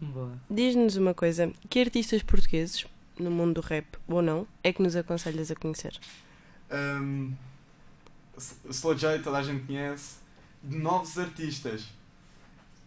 Boa. 0.00 0.32
Diz-nos 0.50 0.96
uma 0.96 1.14
coisa: 1.14 1.52
que 1.70 1.78
artistas 1.78 2.20
portugueses, 2.24 2.84
no 3.18 3.30
mundo 3.30 3.60
do 3.60 3.66
rap 3.66 3.86
ou 4.08 4.22
não, 4.22 4.46
é 4.62 4.72
que 4.72 4.82
nos 4.82 4.96
aconselhas 4.96 5.50
a 5.50 5.54
conhecer? 5.54 5.98
Um, 6.70 7.32
Slow 8.70 8.94
J, 8.94 9.18
toda 9.22 9.38
a 9.38 9.42
gente 9.42 9.66
conhece. 9.66 10.16
De 10.62 10.76
novos 10.78 11.18
artistas. 11.18 11.86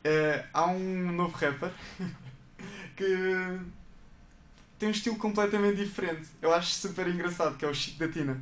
Eh, 0.04 0.46
há 0.54 0.66
um 0.68 1.12
novo 1.12 1.36
rapper 1.36 1.72
que 2.96 3.60
tem 4.80 4.90
um 4.90 4.92
estilo 4.92 5.18
completamente 5.18 5.78
diferente. 5.84 6.28
Eu 6.42 6.54
acho 6.54 6.74
super 6.76 7.08
engraçado, 7.08 7.58
que 7.58 7.66
é 7.66 7.68
o 7.68 7.74
Chico 7.74 8.00
da 8.00 8.08
Tina. 8.10 8.42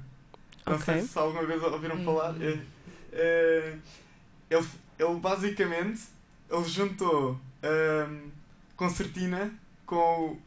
Não 0.66 0.76
Ok. 0.76 0.84
sei 0.86 1.02
se 1.02 1.18
alguma 1.18 1.46
vez 1.46 1.62
ouviram 1.64 1.98
Hum. 1.98 2.06
falar. 2.06 2.36
Eh, 2.42 3.78
ele, 4.50 4.68
ele 5.00 5.16
basicamente 5.20 6.02
ele 6.50 6.64
juntou 6.66 7.40
ahm, 7.64 8.30
concertina 8.76 9.52
com 9.86 10.32
o 10.32 10.42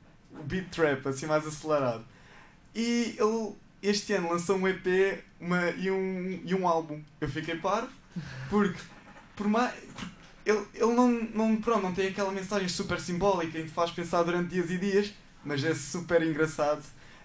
beat 0.44 0.68
trap, 0.70 1.06
assim 1.08 1.26
mais 1.26 1.46
acelerado. 1.46 2.04
E 2.74 3.16
ele 3.18 3.54
este 3.82 4.12
ano 4.14 4.30
lançou 4.30 4.56
um 4.56 4.66
EP 4.66 5.22
uma, 5.40 5.70
e, 5.70 5.90
um, 5.90 6.40
e 6.44 6.54
um 6.54 6.66
álbum. 6.66 7.00
Eu 7.20 7.28
fiquei 7.28 7.56
parvo, 7.56 7.88
porque 8.50 8.78
por 9.34 9.48
mais. 9.48 9.74
Ele, 10.44 10.64
ele 10.74 10.94
não, 10.94 11.08
não, 11.10 11.56
pronto, 11.56 11.82
não 11.82 11.92
tem 11.92 12.08
aquela 12.08 12.30
mensagem 12.30 12.68
super 12.68 13.00
simbólica 13.00 13.58
que 13.58 13.64
te 13.64 13.70
faz 13.72 13.90
pensar 13.90 14.22
durante 14.22 14.50
dias 14.50 14.70
e 14.70 14.78
dias, 14.78 15.12
mas 15.44 15.64
é 15.64 15.74
super 15.74 16.22
engraçado. 16.22 16.82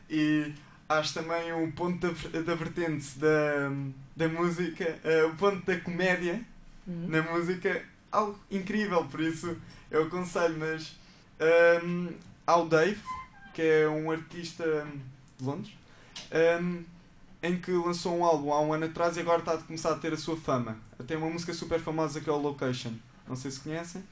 E 0.09 0.51
acho 0.89 1.13
também 1.13 1.53
um 1.53 1.71
ponto 1.71 1.99
da, 2.11 2.41
da 2.41 2.55
vertente 2.55 3.19
da, 3.19 3.69
da 4.15 4.27
música, 4.27 4.99
eh, 5.03 5.23
o 5.23 5.35
ponto 5.35 5.63
da 5.65 5.79
comédia 5.79 6.43
Uhum. 6.87 7.07
na 7.09 7.21
música, 7.21 7.83
algo 8.11 8.39
incrível, 8.49 9.05
por 9.05 9.21
isso 9.21 9.55
eu 9.91 10.03
aconselho, 10.03 10.57
mas 10.57 10.97
hum, 11.83 12.09
há 12.45 12.57
o 12.57 12.67
Dave, 12.67 13.01
que 13.53 13.61
é 13.61 13.87
um 13.87 14.11
artista 14.11 14.87
de 15.39 15.45
Londres, 15.45 15.73
hum, 16.61 16.83
em 17.43 17.59
que 17.59 17.71
lançou 17.71 18.17
um 18.17 18.23
álbum 18.23 18.53
há 18.53 18.61
um 18.61 18.73
ano 18.73 18.85
atrás 18.85 19.17
e 19.17 19.19
agora 19.19 19.39
está 19.39 19.53
a 19.53 19.57
começar 19.57 19.91
a 19.91 19.95
ter 19.95 20.13
a 20.13 20.17
sua 20.17 20.37
fama. 20.37 20.77
Tem 21.07 21.17
uma 21.17 21.29
música 21.29 21.53
super 21.53 21.79
famosa 21.79 22.21
que 22.21 22.29
é 22.29 22.33
o 22.33 22.37
Location, 22.37 22.93
não 23.27 23.35
sei 23.35 23.51
se 23.51 23.59
conhecem, 23.59 24.03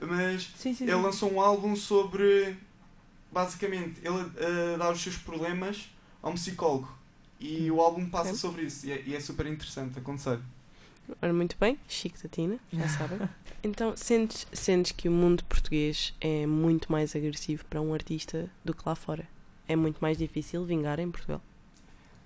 mas 0.00 0.52
Sim, 0.56 0.74
sim, 0.74 0.84
ele 0.84 0.94
sim. 0.96 1.02
lançou 1.02 1.32
um 1.32 1.40
álbum 1.40 1.74
sobre 1.74 2.56
basicamente 3.32 4.00
ele 4.02 4.74
a 4.74 4.76
dar 4.76 4.92
os 4.92 5.02
seus 5.02 5.16
problemas 5.16 5.90
a 6.22 6.28
um 6.28 6.34
psicólogo. 6.34 6.88
E 7.40 7.70
o 7.70 7.80
álbum 7.80 8.08
passa 8.08 8.34
sobre 8.34 8.62
isso 8.62 8.86
e 8.86 8.92
é, 8.92 9.02
e 9.06 9.14
é 9.14 9.20
super 9.20 9.46
interessante, 9.46 9.98
aconselho. 9.98 10.42
Ora, 11.20 11.32
muito 11.32 11.56
bem, 11.58 11.78
Chico 11.88 12.22
da 12.22 12.28
Tina, 12.28 12.58
já 12.72 12.88
sabem. 12.88 13.18
Então, 13.66 13.96
sentes, 13.96 14.46
sentes 14.52 14.92
que 14.92 15.08
o 15.08 15.10
mundo 15.10 15.42
português 15.44 16.14
é 16.20 16.46
muito 16.46 16.92
mais 16.92 17.16
agressivo 17.16 17.64
para 17.64 17.80
um 17.80 17.94
artista 17.94 18.50
do 18.62 18.74
que 18.74 18.82
lá 18.84 18.94
fora? 18.94 19.26
É 19.66 19.74
muito 19.74 20.00
mais 20.00 20.18
difícil 20.18 20.66
vingar 20.66 21.00
em 21.00 21.10
Portugal? 21.10 21.40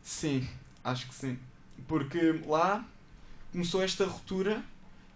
Sim, 0.03 0.49
acho 0.83 1.07
que 1.07 1.15
sim. 1.15 1.39
Porque 1.87 2.43
lá 2.45 2.85
começou 3.53 3.83
esta 3.85 4.05
ruptura, 4.05 4.65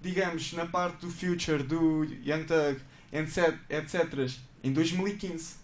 digamos, 0.00 0.52
na 0.52 0.64
parte 0.64 1.04
do 1.04 1.10
Future, 1.10 1.64
do 1.64 2.04
Young 2.04 2.44
Thug, 2.44 2.80
etc, 3.12 3.58
etc, 3.68 4.30
em 4.62 4.72
2015. 4.72 5.56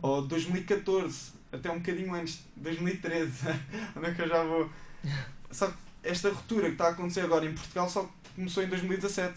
Ou 0.00 0.22
2014, 0.22 1.32
até 1.50 1.70
um 1.72 1.78
bocadinho 1.78 2.14
antes, 2.14 2.40
2013, 2.54 3.32
onde 3.96 4.06
é 4.06 4.14
que 4.14 4.22
eu 4.22 4.28
já 4.28 4.44
vou. 4.44 4.70
Só 5.50 5.68
que 5.68 5.85
esta 6.06 6.30
ruptura 6.30 6.66
que 6.66 6.72
está 6.72 6.86
a 6.86 6.90
acontecer 6.90 7.20
agora 7.20 7.44
em 7.44 7.52
Portugal 7.54 7.88
só 7.88 8.08
começou 8.34 8.62
em 8.62 8.68
2017. 8.68 9.32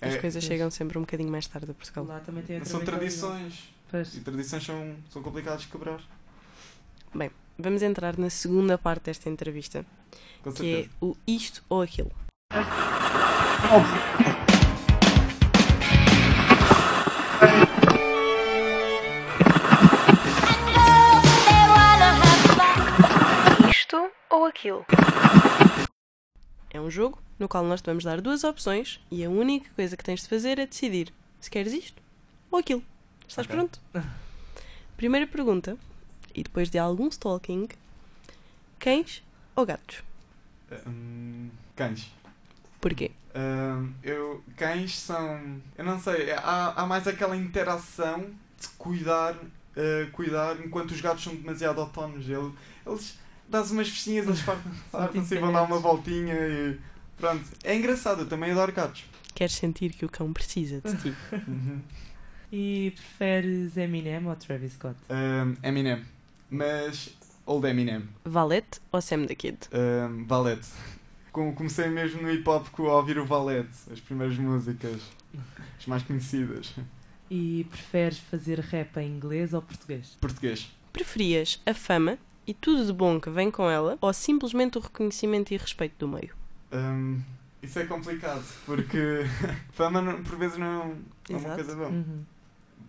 As 0.00 0.14
É, 0.14 0.18
coisas 0.18 0.42
Pois. 0.42 0.44
chegam 0.44 0.70
sempre 0.70 0.98
um 0.98 1.02
bocadinho 1.02 1.30
mais 1.30 1.46
tarde 1.46 1.70
a 1.70 1.74
Portugal. 1.74 2.04
Lá 2.04 2.20
também 2.20 2.42
tem 2.42 2.56
a 2.58 2.64
são 2.64 2.84
tradições. 2.84 3.72
E 4.14 4.20
tradições 4.20 4.64
são, 4.64 4.96
são 5.10 5.22
complicadas 5.22 5.62
de 5.62 5.68
quebrar. 5.68 6.00
Vamos 7.58 7.82
entrar 7.82 8.16
na 8.16 8.30
segunda 8.30 8.78
parte 8.78 9.04
desta 9.04 9.28
entrevista, 9.28 9.84
Com 10.42 10.52
que 10.52 10.62
é 10.62 10.74
certeza. 10.76 10.90
o 11.02 11.16
isto 11.26 11.62
ou 11.68 11.82
aquilo. 11.82 12.10
Isto 23.70 24.10
ou 24.30 24.46
aquilo? 24.46 24.84
É 26.72 26.80
um 26.80 26.90
jogo 26.90 27.18
no 27.38 27.48
qual 27.48 27.64
nós 27.64 27.80
te 27.82 27.86
vamos 27.86 28.02
dar 28.04 28.20
duas 28.20 28.44
opções 28.44 28.98
e 29.10 29.24
a 29.24 29.30
única 29.30 29.68
coisa 29.76 29.96
que 29.96 30.02
tens 30.04 30.22
de 30.22 30.28
fazer 30.28 30.58
é 30.58 30.66
decidir 30.66 31.12
se 31.40 31.50
queres 31.50 31.72
isto 31.72 32.00
ou 32.50 32.58
aquilo. 32.58 32.82
Estás 33.28 33.46
Ok. 33.46 33.56
pronto? 33.56 33.78
Primeira 34.96 35.26
pergunta, 35.26 35.76
e 36.34 36.42
depois 36.42 36.70
de 36.70 36.78
algum 36.78 37.08
stalking, 37.08 37.68
cães 38.78 39.22
ou 39.56 39.66
gatos? 39.66 40.02
Hum, 40.86 41.50
cães. 41.76 42.10
Porquê? 42.80 43.10
Hum, 43.34 43.92
eu, 44.02 44.42
cães 44.56 44.98
são. 44.98 45.60
Eu 45.76 45.84
não 45.84 45.98
sei, 46.00 46.30
há, 46.32 46.72
há 46.82 46.86
mais 46.86 47.06
aquela 47.06 47.36
interação 47.36 48.30
de 48.60 48.68
cuidar, 48.78 49.36
eh, 49.76 50.08
cuidar 50.12 50.58
enquanto 50.64 50.92
os 50.92 51.00
gatos 51.00 51.24
são 51.24 51.34
demasiado 51.34 51.80
autónomos. 51.80 52.28
Ele- 52.28 52.52
Eles 52.86 53.18
dás 53.52 53.70
umas 53.70 53.88
festinhas, 53.88 54.26
eles 54.26 54.40
fartam- 54.40 54.72
fartam-se 54.90 55.34
e 55.34 55.38
vão 55.38 55.52
dar 55.52 55.62
uma 55.62 55.78
voltinha 55.78 56.34
e. 56.34 56.78
Pronto. 57.16 57.44
É 57.62 57.76
engraçado, 57.76 58.22
eu 58.22 58.28
também 58.28 58.50
adoro 58.50 58.72
gatos. 58.72 59.04
Queres 59.34 59.54
sentir 59.54 59.92
que 59.92 60.04
o 60.04 60.08
cão 60.08 60.32
precisa 60.32 60.80
de 60.80 60.96
ti? 60.96 61.14
Uhum. 61.46 61.80
E 62.54 62.90
preferes 62.94 63.76
Eminem 63.78 64.26
ou 64.26 64.36
Travis 64.36 64.72
Scott? 64.74 64.96
Hum, 65.08 65.54
Eminem. 65.62 66.02
Mas. 66.50 67.16
Old 67.46 67.66
Eminem. 67.66 68.04
Valete 68.24 68.78
ou 68.92 69.00
Sam 69.00 69.24
the 69.26 69.34
Kid? 69.34 69.56
Hum, 69.72 70.24
Valete. 70.26 70.68
Com- 71.32 71.54
Comecei 71.54 71.88
mesmo 71.88 72.20
no 72.22 72.30
hip 72.30 72.46
hop 72.48 72.68
com 72.68 72.88
a 72.90 72.96
ouvir 72.96 73.18
o 73.18 73.24
Valete, 73.24 73.70
as 73.90 73.98
primeiras 74.00 74.36
músicas, 74.36 75.00
as 75.78 75.86
mais 75.86 76.02
conhecidas. 76.02 76.74
E 77.30 77.66
preferes 77.70 78.18
fazer 78.18 78.60
rap 78.60 78.98
em 78.98 79.08
inglês 79.08 79.54
ou 79.54 79.62
português? 79.62 80.18
Português. 80.20 80.70
Preferias 80.92 81.58
a 81.64 81.72
fama 81.72 82.18
e 82.46 82.52
tudo 82.54 82.84
de 82.86 82.92
bom 82.92 83.20
que 83.20 83.30
vem 83.30 83.50
com 83.50 83.70
ela 83.70 83.96
ou 84.00 84.12
simplesmente 84.12 84.78
o 84.78 84.80
reconhecimento 84.80 85.52
e 85.52 85.56
respeito 85.56 85.94
do 85.98 86.08
meio? 86.08 86.34
Hum, 86.72 87.20
isso 87.62 87.78
é 87.78 87.84
complicado, 87.86 88.44
porque 88.66 88.98
fama 89.72 90.00
não- 90.02 90.22
por 90.22 90.36
vezes 90.38 90.58
não 90.58 90.66
é 90.66 90.84
uma 91.32 91.38
Exato. 91.38 91.54
coisa 91.54 91.76
boa. 91.76 91.88
Uhum. 91.88 92.24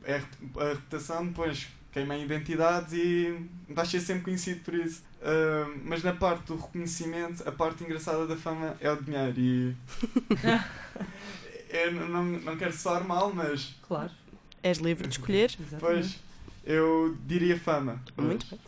É 0.05 0.15
a 0.15 0.17
rep- 0.17 0.57
a 0.59 0.63
reputação 0.69 1.25
depois 1.27 1.67
queima 1.91 2.15
a 2.15 2.17
identidade 2.17 2.95
e 2.97 3.47
vais 3.69 3.87
ser 3.87 3.99
sempre 4.01 4.23
conhecido 4.23 4.61
por 4.61 4.73
isso. 4.73 5.03
Hum, 5.21 5.81
mas 5.85 6.03
na 6.03 6.13
parte 6.13 6.47
do 6.47 6.55
reconhecimento, 6.57 7.47
a 7.47 7.51
parte 7.51 7.83
engraçada 7.83 8.25
da 8.27 8.35
fama 8.35 8.75
é 8.81 8.91
o 8.91 9.01
dinheiro 9.01 9.39
e. 9.39 9.75
eu 11.69 11.91
não, 11.93 12.07
não, 12.07 12.23
não 12.41 12.57
quero 12.57 12.73
soar 12.73 13.05
mal, 13.07 13.31
mas 13.33 13.75
Claro, 13.87 14.11
És 14.61 14.77
livre 14.79 15.07
de 15.07 15.13
escolher? 15.17 15.55
pois 15.79 16.19
eu 16.65 17.17
diria 17.25 17.59
fama. 17.59 18.01
Muito 18.17 18.45
bem. 18.49 18.59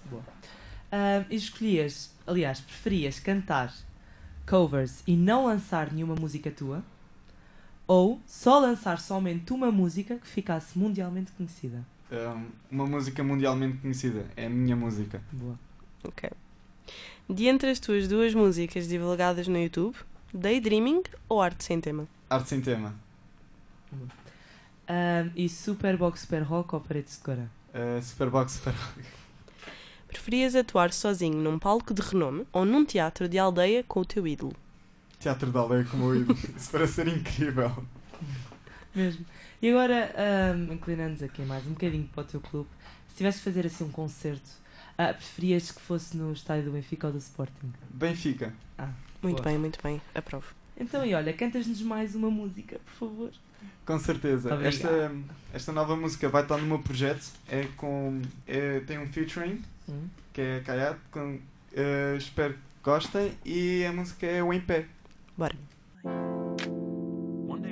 Ah, 0.97 1.25
e 1.29 1.35
escolhias, 1.35 2.09
aliás, 2.25 2.61
preferias 2.61 3.19
cantar 3.19 3.73
covers 4.47 5.03
e 5.05 5.17
não 5.17 5.47
lançar 5.47 5.91
nenhuma 5.91 6.15
música 6.15 6.49
tua? 6.49 6.81
Ou 7.85 8.21
só 8.25 8.59
lançar 8.59 8.97
somente 9.01 9.51
uma 9.51 9.69
música 9.69 10.15
que 10.15 10.25
ficasse 10.25 10.79
mundialmente 10.79 11.33
conhecida? 11.33 11.85
Hum, 12.09 12.47
uma 12.71 12.85
música 12.85 13.21
mundialmente 13.21 13.79
conhecida. 13.79 14.25
É 14.37 14.45
a 14.45 14.49
minha 14.49 14.73
música. 14.73 15.21
Boa. 15.33 15.59
Ok. 16.01 16.29
De 17.29 17.47
entre 17.47 17.71
as 17.71 17.79
tuas 17.81 18.07
duas 18.07 18.33
músicas 18.33 18.87
divulgadas 18.87 19.49
no 19.49 19.57
YouTube, 19.57 19.97
Daydreaming 20.33 21.03
ou 21.27 21.41
Arte 21.41 21.65
Sem 21.65 21.81
Tema? 21.81 22.07
Arte 22.29 22.47
sem 22.47 22.61
tema. 22.61 22.95
Ah, 24.87 25.27
e 25.35 25.49
Superbox 25.49 26.21
Super 26.21 26.43
Rock 26.43 26.73
ou 26.73 26.79
Paredes 26.79 27.17
de 27.17 27.23
Cora? 27.23 27.51
Uh, 27.73 28.01
Superbox, 28.01 28.53
Super 28.53 28.73
Preferias 30.15 30.55
atuar 30.55 30.93
sozinho 30.93 31.37
num 31.37 31.59
palco 31.59 31.93
de 31.93 32.01
renome 32.01 32.47
ou 32.53 32.63
num 32.63 32.85
teatro 32.85 33.27
de 33.27 33.37
aldeia 33.37 33.83
com 33.83 33.99
o 33.99 34.05
teu 34.05 34.25
ídolo? 34.25 34.53
Teatro 35.19 35.51
da 35.51 35.59
Aldeia 35.59 35.83
como 35.83 36.05
o 36.05 36.15
ídolo. 36.15 36.39
Isso 36.55 36.71
parece 36.71 36.93
ser 36.93 37.09
incrível. 37.09 37.85
Mesmo. 38.95 39.25
E 39.61 39.69
agora, 39.69 40.15
ah, 40.15 40.73
inclinando-nos 40.73 41.21
aqui 41.21 41.41
mais 41.41 41.67
um 41.67 41.71
bocadinho 41.71 42.07
para 42.13 42.21
o 42.21 42.23
teu 42.23 42.39
clube, 42.39 42.69
se 43.09 43.17
tivesse 43.17 43.39
de 43.39 43.43
fazer 43.43 43.65
assim 43.65 43.83
um 43.83 43.89
concerto, 43.89 44.49
ah, 44.97 45.13
preferias 45.13 45.69
que 45.69 45.81
fosse 45.81 46.15
no 46.15 46.31
estádio 46.31 46.63
do 46.63 46.71
Benfica 46.71 47.07
ou 47.07 47.13
do 47.13 47.19
Sporting? 47.19 47.73
Benfica. 47.89 48.53
Muito 49.21 49.43
Boa. 49.43 49.49
bem, 49.49 49.57
muito 49.57 49.79
bem. 49.83 50.01
Aprovo. 50.15 50.47
Então, 50.77 51.05
e 51.05 51.13
olha, 51.13 51.33
cantas-nos 51.33 51.81
mais 51.81 52.15
uma 52.15 52.31
música, 52.31 52.79
por 52.79 52.93
favor. 52.93 53.31
Com 53.85 53.99
certeza. 53.99 54.53
Obrigado. 54.53 54.73
Esta, 54.73 55.11
esta 55.53 55.71
nova 55.71 55.95
música 55.95 56.27
vai 56.29 56.41
estar 56.43 56.57
no 56.57 56.65
meu 56.65 56.79
projeto. 56.79 57.25
É 57.47 57.65
com. 57.77 58.21
É, 58.47 58.79
tem 58.81 58.97
um 58.97 59.07
featuring, 59.07 59.61
Hum? 59.87 60.07
que 60.33 60.41
é 60.41 60.59
Kayat. 60.65 60.97
Com, 61.11 61.39
eh, 61.75 62.15
espero 62.17 62.53
que 62.53 62.59
gostem. 62.83 63.31
E 63.45 63.85
a 63.85 63.93
música 63.93 64.25
é 64.25 64.41
o 64.43 64.51
Em 64.53 64.61
Pé. 64.61 64.85
Bora. 65.37 65.55
One 67.47 67.61
day 67.61 67.71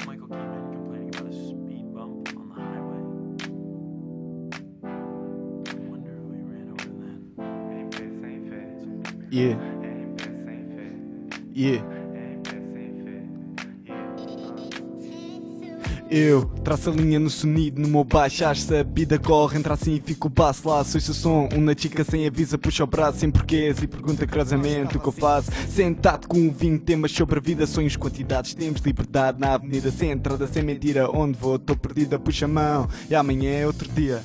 Eu 16.16 16.46
traço 16.64 16.92
a 16.92 16.94
linha 16.94 17.20
no 17.20 17.28
sonido, 17.28 17.82
no 17.82 17.88
meu 17.88 18.04
baixo 18.04 18.46
acho 18.46 18.72
a 18.76 18.84
vida 18.84 19.18
corre, 19.18 19.58
entra 19.58 19.74
assim 19.74 19.96
e 19.96 20.00
fica 20.00 20.28
o 20.28 20.30
baço 20.30 20.70
lá, 20.70 20.84
sou 20.84 21.00
esse 21.00 21.12
som, 21.12 21.50
uma 21.56 21.76
chica 21.76 22.04
sem 22.04 22.28
avisa, 22.28 22.56
puxa 22.56 22.84
o 22.84 22.88
braço 22.88 23.18
sem 23.18 23.32
porquês 23.32 23.82
e 23.82 23.88
pergunta 23.88 24.28
curiosamente 24.28 24.96
o 24.96 25.00
que 25.00 25.08
eu 25.08 25.12
faço. 25.12 25.50
Sentado 25.68 26.28
com 26.28 26.38
um 26.38 26.52
vinho, 26.52 26.78
temas 26.78 27.12
sobre 27.12 27.40
a 27.40 27.42
vida, 27.42 27.66
sonhos, 27.66 27.96
quantidades, 27.96 28.54
temos 28.54 28.80
liberdade 28.82 29.40
na 29.40 29.56
avenida, 29.56 29.90
sem 29.90 30.12
entrada, 30.12 30.46
sem 30.46 30.62
mentira, 30.62 31.10
onde 31.10 31.36
vou, 31.36 31.56
estou 31.56 31.76
perdida, 31.76 32.20
puxa 32.20 32.46
a 32.46 32.48
mão, 32.48 32.88
e 33.10 33.16
amanhã 33.16 33.50
é 33.50 33.66
outro 33.66 33.92
dia. 33.92 34.22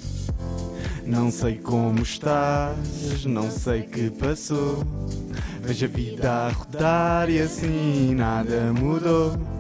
Não 1.06 1.30
sei 1.30 1.56
como 1.56 2.02
estás, 2.02 3.24
não 3.24 3.50
sei 3.50 3.84
que 3.84 4.10
passou. 4.10 4.84
Vejo 5.62 5.86
a 5.86 5.88
vida 5.88 6.30
a 6.30 6.48
rodar 6.50 7.30
e 7.30 7.40
assim 7.40 8.14
nada 8.14 8.74
mudou. 8.74 9.57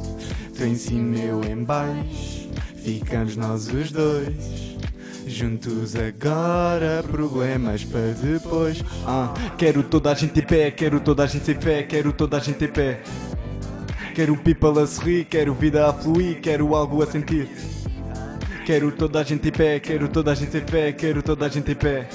Tu 0.58 0.64
em 0.64 0.74
cima, 0.74 1.16
eu 1.18 1.40
em 1.44 1.62
baixo, 1.62 2.48
ficamos 2.82 3.36
nós 3.36 3.68
os 3.68 3.92
dois. 3.92 4.76
Juntos 5.24 5.94
agora, 5.94 7.00
problemas 7.08 7.84
para 7.84 8.12
depois. 8.20 8.82
Ah, 9.06 9.32
quero 9.56 9.84
toda 9.84 10.10
a 10.10 10.14
gente 10.14 10.40
em 10.40 10.42
pé, 10.42 10.72
quero 10.72 10.98
toda 10.98 11.22
a 11.22 11.26
gente 11.28 11.44
sem 11.44 11.54
fé, 11.54 11.84
quero 11.84 12.12
toda 12.12 12.38
a 12.38 12.40
gente 12.40 12.64
em 12.64 12.68
pé. 12.68 13.02
Quero 14.16 14.36
people 14.36 14.80
a 14.80 14.86
sorrir, 14.88 15.26
quero 15.26 15.54
vida 15.54 15.88
a 15.88 15.92
fluir, 15.92 16.40
quero 16.40 16.74
algo 16.74 17.04
a 17.04 17.06
sentir. 17.06 17.48
Quero 18.66 18.90
toda 18.90 19.20
a 19.20 19.22
gente 19.22 19.46
em 19.48 19.52
pé, 19.52 19.78
quero 19.78 20.08
toda 20.08 20.32
a 20.32 20.34
gente 20.34 20.56
em 20.56 20.60
pé, 20.60 20.90
quero 20.90 21.22
toda 21.22 21.46
a 21.46 21.48
gente 21.48 21.70
em 21.70 21.76
pé. 21.76 22.08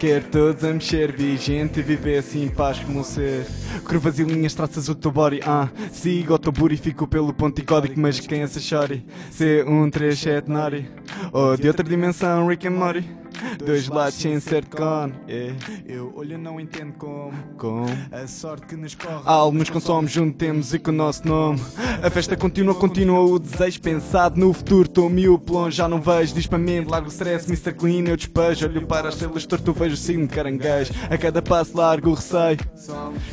Quero 0.00 0.24
todos 0.30 0.64
a 0.64 0.72
mexer, 0.72 1.12
vi 1.12 1.36
gente 1.36 1.82
viver 1.82 2.16
assim 2.16 2.44
em 2.44 2.48
paz 2.48 2.78
como 2.78 3.00
um 3.00 3.04
ser. 3.04 3.46
Curvas 3.84 4.18
e 4.18 4.24
linhas 4.24 4.54
traças 4.54 4.88
o 4.88 4.94
teu 4.94 5.12
body, 5.12 5.40
ah. 5.44 5.68
Sigo 5.92 6.32
o 6.32 6.38
teu 6.38 6.54
fico 6.78 7.06
pelo 7.06 7.34
ponto 7.34 7.60
e 7.60 7.62
código, 7.62 8.00
mas 8.00 8.18
quem 8.18 8.40
é 8.40 8.44
essa 8.44 8.58
chore? 8.60 9.04
C137 9.30 10.48
Nori, 10.48 10.88
ou 11.30 11.54
de 11.54 11.68
outra 11.68 11.84
dimensão, 11.86 12.46
Rick 12.46 12.66
and 12.66 12.70
Morty. 12.70 13.19
Dois 13.58 13.88
lados 13.88 14.14
sem 14.14 14.38
ser 14.40 14.64
con, 14.66 15.12
yeah. 15.28 15.56
Eu 15.86 16.12
olho 16.16 16.38
não 16.38 16.60
entendo 16.60 16.92
como, 16.94 17.32
como 17.56 17.86
a 18.12 18.26
sorte 18.26 18.66
que 18.66 18.76
nos 18.76 18.94
corre. 18.94 19.22
Algo 19.24 19.56
nos 19.56 19.70
consome, 19.70 20.08
junto 20.08 20.36
temos 20.36 20.72
e 20.72 20.78
com 20.78 20.90
o 20.90 20.94
nosso 20.94 21.26
nome. 21.26 21.60
A 22.02 22.10
festa 22.10 22.36
continua, 22.36 22.74
continua 22.74 23.20
o 23.20 23.38
desejo 23.38 23.80
pensado 23.80 24.38
no 24.38 24.52
futuro. 24.52 24.88
Estou 24.88 25.08
mil 25.08 25.40
longe, 25.48 25.76
já 25.76 25.88
não 25.88 26.00
vejo. 26.00 26.34
Para 26.48 26.58
mim, 26.58 26.84
largo 26.84 27.08
o 27.08 27.10
stress, 27.10 27.46
Mr. 27.46 27.72
Clean, 27.74 28.08
eu 28.08 28.16
despejo. 28.16 28.66
Olho 28.66 28.86
para 28.86 29.08
as 29.08 29.14
estrelas, 29.14 29.46
torto, 29.46 29.72
vejo 29.72 29.94
o 29.94 29.96
signo 29.96 30.26
de 30.26 30.34
caranguejo. 30.34 30.92
A 31.08 31.18
cada 31.18 31.42
passo 31.42 31.76
largo 31.76 32.10
o 32.10 32.14
receio. 32.14 32.58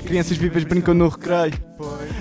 Crianças 0.06 0.38
vivas 0.38 0.63
brincam 0.63 0.93
no 0.93 1.08
recreio. 1.08 1.54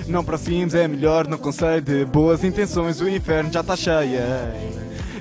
Não 0.07 0.21
aproximos, 0.21 0.75
é 0.75 0.87
melhor, 0.87 1.27
não 1.27 1.37
conselho 1.37 1.81
de 1.81 2.05
boas 2.05 2.43
intenções. 2.43 3.01
O 3.01 3.09
inferno 3.09 3.51
já 3.51 3.61
está 3.61 3.75
cheio. 3.75 4.19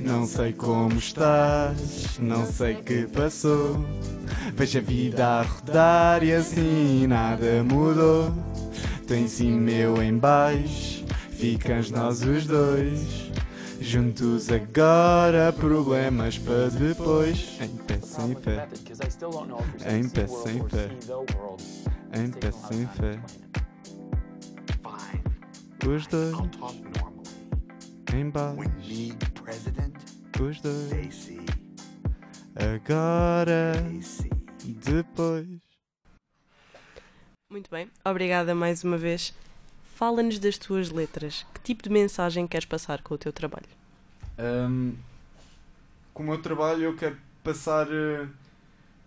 Não 0.07 0.25
sei 0.25 0.53
como 0.53 0.97
estás, 0.99 2.17
não 2.21 2.47
sei 2.47 2.77
que 2.77 3.09
passou. 3.09 3.85
Vejo 4.55 4.79
a 4.79 4.81
vida 4.81 5.27
a 5.27 5.43
rodar 5.43 6.23
e 6.23 6.33
assim 6.33 7.09
nada 7.09 7.65
mudou. 7.65 8.33
Tu 9.05 9.15
em 9.15 9.27
cima, 9.27 9.69
eu 9.73 10.01
em 10.01 10.17
baixo, 10.17 11.05
ficamos 11.33 11.91
nós 11.91 12.23
os 12.23 12.47
dois. 12.47 13.27
Juntos 13.81 14.49
agora, 14.49 15.53
problemas 15.53 16.39
para 16.39 16.69
depois. 16.71 17.59
Em 17.61 17.69
pé 17.69 17.99
sem 18.01 18.35
fé, 18.37 18.69
Em 19.91 20.09
pé 20.09 20.27
sem 20.29 20.69
fé. 20.69 20.89
em 22.15 22.31
pé 22.31 22.53
sem 22.53 22.87
fé. 22.87 23.19
Os 25.85 26.07
dois 26.07 26.35
em 28.17 28.31
baixo, 28.31 28.61
os 30.41 30.61
dois. 30.61 31.29
Agora, 32.55 33.73
depois. 34.65 35.47
Muito 37.51 37.71
bem, 37.71 37.91
obrigada 38.05 38.55
mais 38.55 38.83
uma 38.85 38.97
vez. 38.99 39.35
Fala-nos 39.95 40.39
das 40.39 40.59
tuas 40.59 40.91
letras. 40.91 41.47
Que 41.55 41.61
tipo 41.61 41.83
de 41.83 41.91
mensagem 41.91 42.47
queres 42.47 42.67
passar 42.67 43.03
com 43.03 43.15
o 43.15 43.19
teu 43.19 43.33
trabalho? 43.33 43.67
Um, 44.39 44.95
com 46.13 46.23
o 46.23 46.27
meu 46.27 46.43
trabalho 46.43 46.83
eu 46.83 46.97
quero 46.97 47.17
passar 47.43 47.87
eh, 47.91 48.27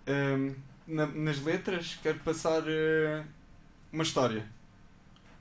um, 0.07 0.55
na- 0.87 1.05
nas 1.07 1.39
letras, 1.43 1.99
quero 2.01 2.19
passar 2.19 2.63
eh, 2.67 3.23
uma 3.91 4.03
história. 4.03 4.47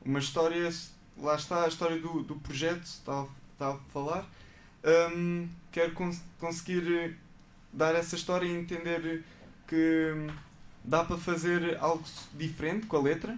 Uma 0.05 0.19
história, 0.19 0.71
lá 1.19 1.35
está 1.37 1.65
a 1.65 1.69
história 1.69 1.99
do, 2.01 2.23
do 2.23 2.37
projeto, 2.37 2.83
está, 2.85 3.27
está 3.59 3.71
a 3.73 3.77
falar. 3.93 4.25
Um, 5.13 5.49
quero 5.73 5.93
cons- 5.93 6.23
conseguir 6.39 6.87
eh, 6.93 7.11
dar 7.73 7.95
essa 7.97 8.15
história 8.15 8.47
e 8.47 8.53
entender 8.57 9.25
que 9.67 10.13
hum, 10.15 10.29
dá 10.85 11.03
para 11.05 11.19
fazer 11.19 11.77
algo 11.81 12.05
diferente 12.35 12.87
com 12.87 12.97
a 12.97 13.03
letra. 13.03 13.37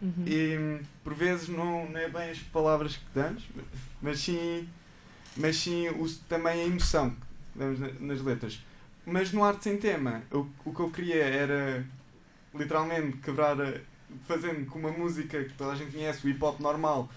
Uhum. 0.00 0.24
E 0.26 0.56
hum, 0.56 0.80
por 1.02 1.14
vezes 1.14 1.48
não, 1.48 1.88
não 1.90 1.98
é 1.98 2.08
bem 2.08 2.30
as 2.30 2.38
palavras 2.38 2.96
que 2.96 3.04
damos, 3.14 3.42
mas 4.00 4.20
sim, 4.20 4.68
mas 5.36 5.56
sim 5.56 5.88
o, 5.88 6.08
também 6.28 6.62
a 6.62 6.64
emoção 6.66 7.10
que 7.10 7.58
damos 7.58 7.80
na- 7.80 7.92
nas 8.00 8.20
letras. 8.22 8.62
Mas 9.04 9.32
no 9.32 9.42
Arte 9.42 9.64
Sem 9.64 9.78
Tema, 9.78 10.22
o, 10.32 10.46
o 10.64 10.72
que 10.72 10.80
eu 10.80 10.90
queria 10.90 11.24
era 11.24 11.84
literalmente 12.54 13.16
quebrar, 13.18 13.60
a- 13.60 13.80
fazendo 14.28 14.64
com 14.66 14.78
uma 14.78 14.92
música 14.92 15.42
que 15.42 15.52
toda 15.54 15.72
a 15.72 15.74
gente 15.74 15.90
conhece, 15.92 16.24
o 16.24 16.30
hip 16.30 16.42
hop 16.44 16.60
normal, 16.60 17.10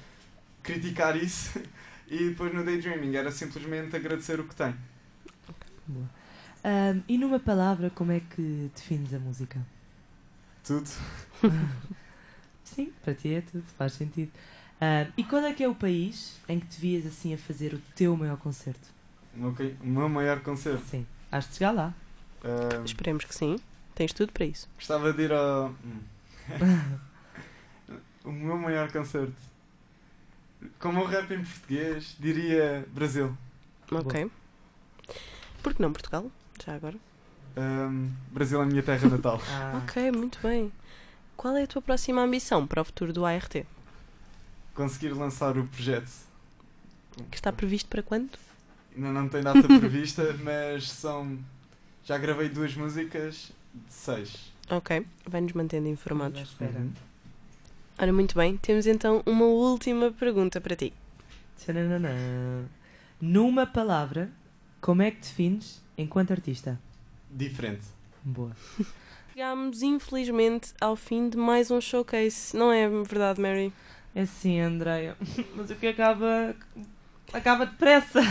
criticar 0.64 1.16
isso. 1.16 1.60
E 2.10 2.30
depois 2.30 2.54
no 2.54 2.64
Daydreaming 2.66 3.16
era 3.16 3.32
simplesmente 3.32 3.96
agradecer 3.96 4.40
o 4.40 4.44
que 4.44 4.56
tem. 4.56 4.76
Boa. 5.88 6.10
Ahm, 6.64 7.02
e 7.08 7.18
numa 7.18 7.40
palavra, 7.40 7.90
como 7.90 8.12
é 8.12 8.20
que 8.20 8.70
defines 8.76 9.14
a 9.14 9.20
música? 9.20 9.60
Tudo. 10.64 10.90
Sim, 12.64 12.92
para 13.04 13.14
ti 13.14 13.34
é 13.34 13.42
tudo, 13.42 13.64
faz 13.78 13.94
sentido. 13.94 14.32
Ahm, 14.82 15.12
e 15.18 15.24
qual 15.24 15.44
é 15.44 15.54
que 15.54 15.64
é 15.64 15.68
o 15.70 15.76
país 15.76 16.40
em 16.48 16.60
que 16.60 16.68
te 16.68 16.82
vias 16.82 17.06
assim 17.06 17.34
a 17.34 17.38
fazer 17.38 17.74
o 17.74 17.82
teu 17.96 18.16
maior 18.18 18.38
concerto? 18.38 18.88
O 19.36 19.40
meu, 19.40 19.56
o 19.84 19.88
meu 19.88 20.10
maior 20.10 20.42
concerto. 20.42 20.84
Sim, 20.86 21.06
has 21.32 21.48
de 21.48 21.56
chegar 21.56 21.72
lá. 21.72 21.94
Ah, 22.44 22.82
Esperemos 22.84 23.26
que 23.26 23.36
sim. 23.36 23.58
Tens 23.94 24.14
tudo 24.14 24.32
para 24.32 24.46
isso. 24.46 24.68
Gostava 24.76 25.12
de 25.14 25.24
ir 25.24 25.34
ao. 25.34 25.70
Hum. 25.70 26.00
o 28.24 28.32
meu 28.32 28.58
maior 28.58 28.92
concerto. 28.92 29.34
Como 30.80 31.02
o 31.02 31.06
rap 31.06 31.32
em 31.34 31.44
português, 31.44 32.16
diria 32.20 32.86
Brasil. 32.94 33.36
Ok. 33.92 34.30
Por 35.64 35.74
que 35.74 35.82
não 35.82 35.92
Portugal? 35.92 36.30
Já 36.66 36.76
agora? 36.76 36.96
Ahm, 37.56 38.10
Brasil 38.32 38.60
é 38.60 38.64
a 38.64 38.66
minha 38.66 38.84
terra 38.84 39.08
natal. 39.10 39.42
Ah, 39.50 39.82
Ok, 39.84 40.12
muito 40.12 40.40
bem. 40.42 40.72
Qual 41.36 41.56
é 41.56 41.64
a 41.64 41.68
tua 41.68 41.82
próxima 41.82 42.22
ambição 42.22 42.68
para 42.68 42.82
o 42.82 42.86
futuro 42.86 43.14
do 43.14 43.26
ART? 43.26 43.66
Conseguir 44.74 45.10
lançar 45.14 45.58
o 45.58 45.66
projeto. 45.68 46.12
Que 47.32 47.36
está 47.38 47.52
previsto 47.52 47.90
para 47.90 48.04
quando? 48.04 48.30
Ainda 48.96 49.12
não 49.12 49.28
tem 49.30 49.42
data 49.42 49.62
prevista, 49.68 50.34
mas 50.44 50.90
são. 50.90 51.38
Já 52.06 52.18
gravei 52.18 52.50
duas 52.50 52.74
músicas 52.76 53.52
de 53.74 53.94
seis. 53.94 54.52
Ok, 54.70 55.06
vai-nos 55.26 55.54
mantendo 55.54 55.88
informados. 55.88 56.40
espera. 56.42 56.72
Uhum. 56.80 56.92
Ora, 58.02 58.14
muito 58.14 58.34
bem. 58.34 58.56
Temos 58.56 58.88
então 58.88 59.22
uma 59.26 59.44
última 59.44 60.10
pergunta 60.10 60.62
para 60.62 60.74
ti. 60.74 60.94
Tchananã. 61.58 62.64
Numa 63.20 63.68
palavra, 63.68 64.32
como 64.80 65.02
é 65.02 65.12
que 65.12 65.20
defines 65.20 65.84
enquanto 65.98 66.32
artista? 66.32 66.80
Diferente. 67.30 67.84
Boa. 68.24 68.56
Chegámos, 69.34 69.82
infelizmente, 69.82 70.74
ao 70.80 70.96
fim 70.96 71.28
de 71.28 71.38
mais 71.38 71.70
um 71.72 71.82
showcase. 71.82 72.56
Não 72.56 72.72
é 72.72 72.88
verdade, 72.88 73.42
Mary? 73.42 73.74
É 74.16 74.26
sim, 74.26 74.62
Andreia. 74.62 75.18
Mas 75.54 75.70
o 75.70 75.76
que 75.76 75.88
acaba. 75.88 76.56
acaba 77.34 77.66
depressa. 77.66 78.22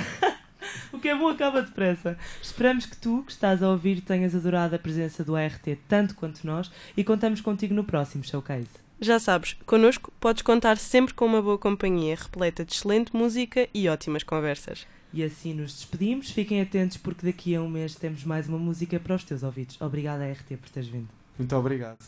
o 0.90 0.98
que 0.98 1.10
é 1.10 1.14
bom 1.14 1.28
acaba 1.28 1.60
depressa. 1.60 2.16
Esperamos 2.40 2.86
que 2.86 2.96
tu, 2.96 3.22
que 3.22 3.32
estás 3.32 3.62
a 3.62 3.68
ouvir, 3.68 4.00
tenhas 4.00 4.34
adorado 4.34 4.76
a 4.76 4.78
presença 4.78 5.22
do 5.22 5.36
ART 5.36 5.66
tanto 5.86 6.14
quanto 6.14 6.46
nós 6.46 6.70
e 6.96 7.04
contamos 7.04 7.42
contigo 7.42 7.74
no 7.74 7.84
próximo 7.84 8.24
showcase. 8.24 8.87
Já 9.00 9.18
sabes, 9.18 9.56
connosco 9.64 10.12
podes 10.18 10.42
contar 10.42 10.76
sempre 10.76 11.14
com 11.14 11.24
uma 11.24 11.40
boa 11.40 11.56
companhia, 11.56 12.16
repleta 12.16 12.64
de 12.64 12.72
excelente 12.72 13.14
música 13.14 13.68
e 13.72 13.88
ótimas 13.88 14.22
conversas. 14.22 14.86
E 15.12 15.22
assim 15.22 15.54
nos 15.54 15.72
despedimos. 15.72 16.30
Fiquem 16.30 16.60
atentos 16.60 16.96
porque 16.96 17.24
daqui 17.24 17.54
a 17.54 17.62
um 17.62 17.68
mês 17.68 17.94
temos 17.94 18.24
mais 18.24 18.48
uma 18.48 18.58
música 18.58 18.98
para 19.00 19.14
os 19.14 19.24
teus 19.24 19.42
ouvidos. 19.42 19.80
Obrigada, 19.80 20.30
RT, 20.30 20.56
por 20.56 20.68
teres 20.68 20.88
vindo. 20.88 21.08
Muito 21.38 21.56
obrigado. 21.56 21.98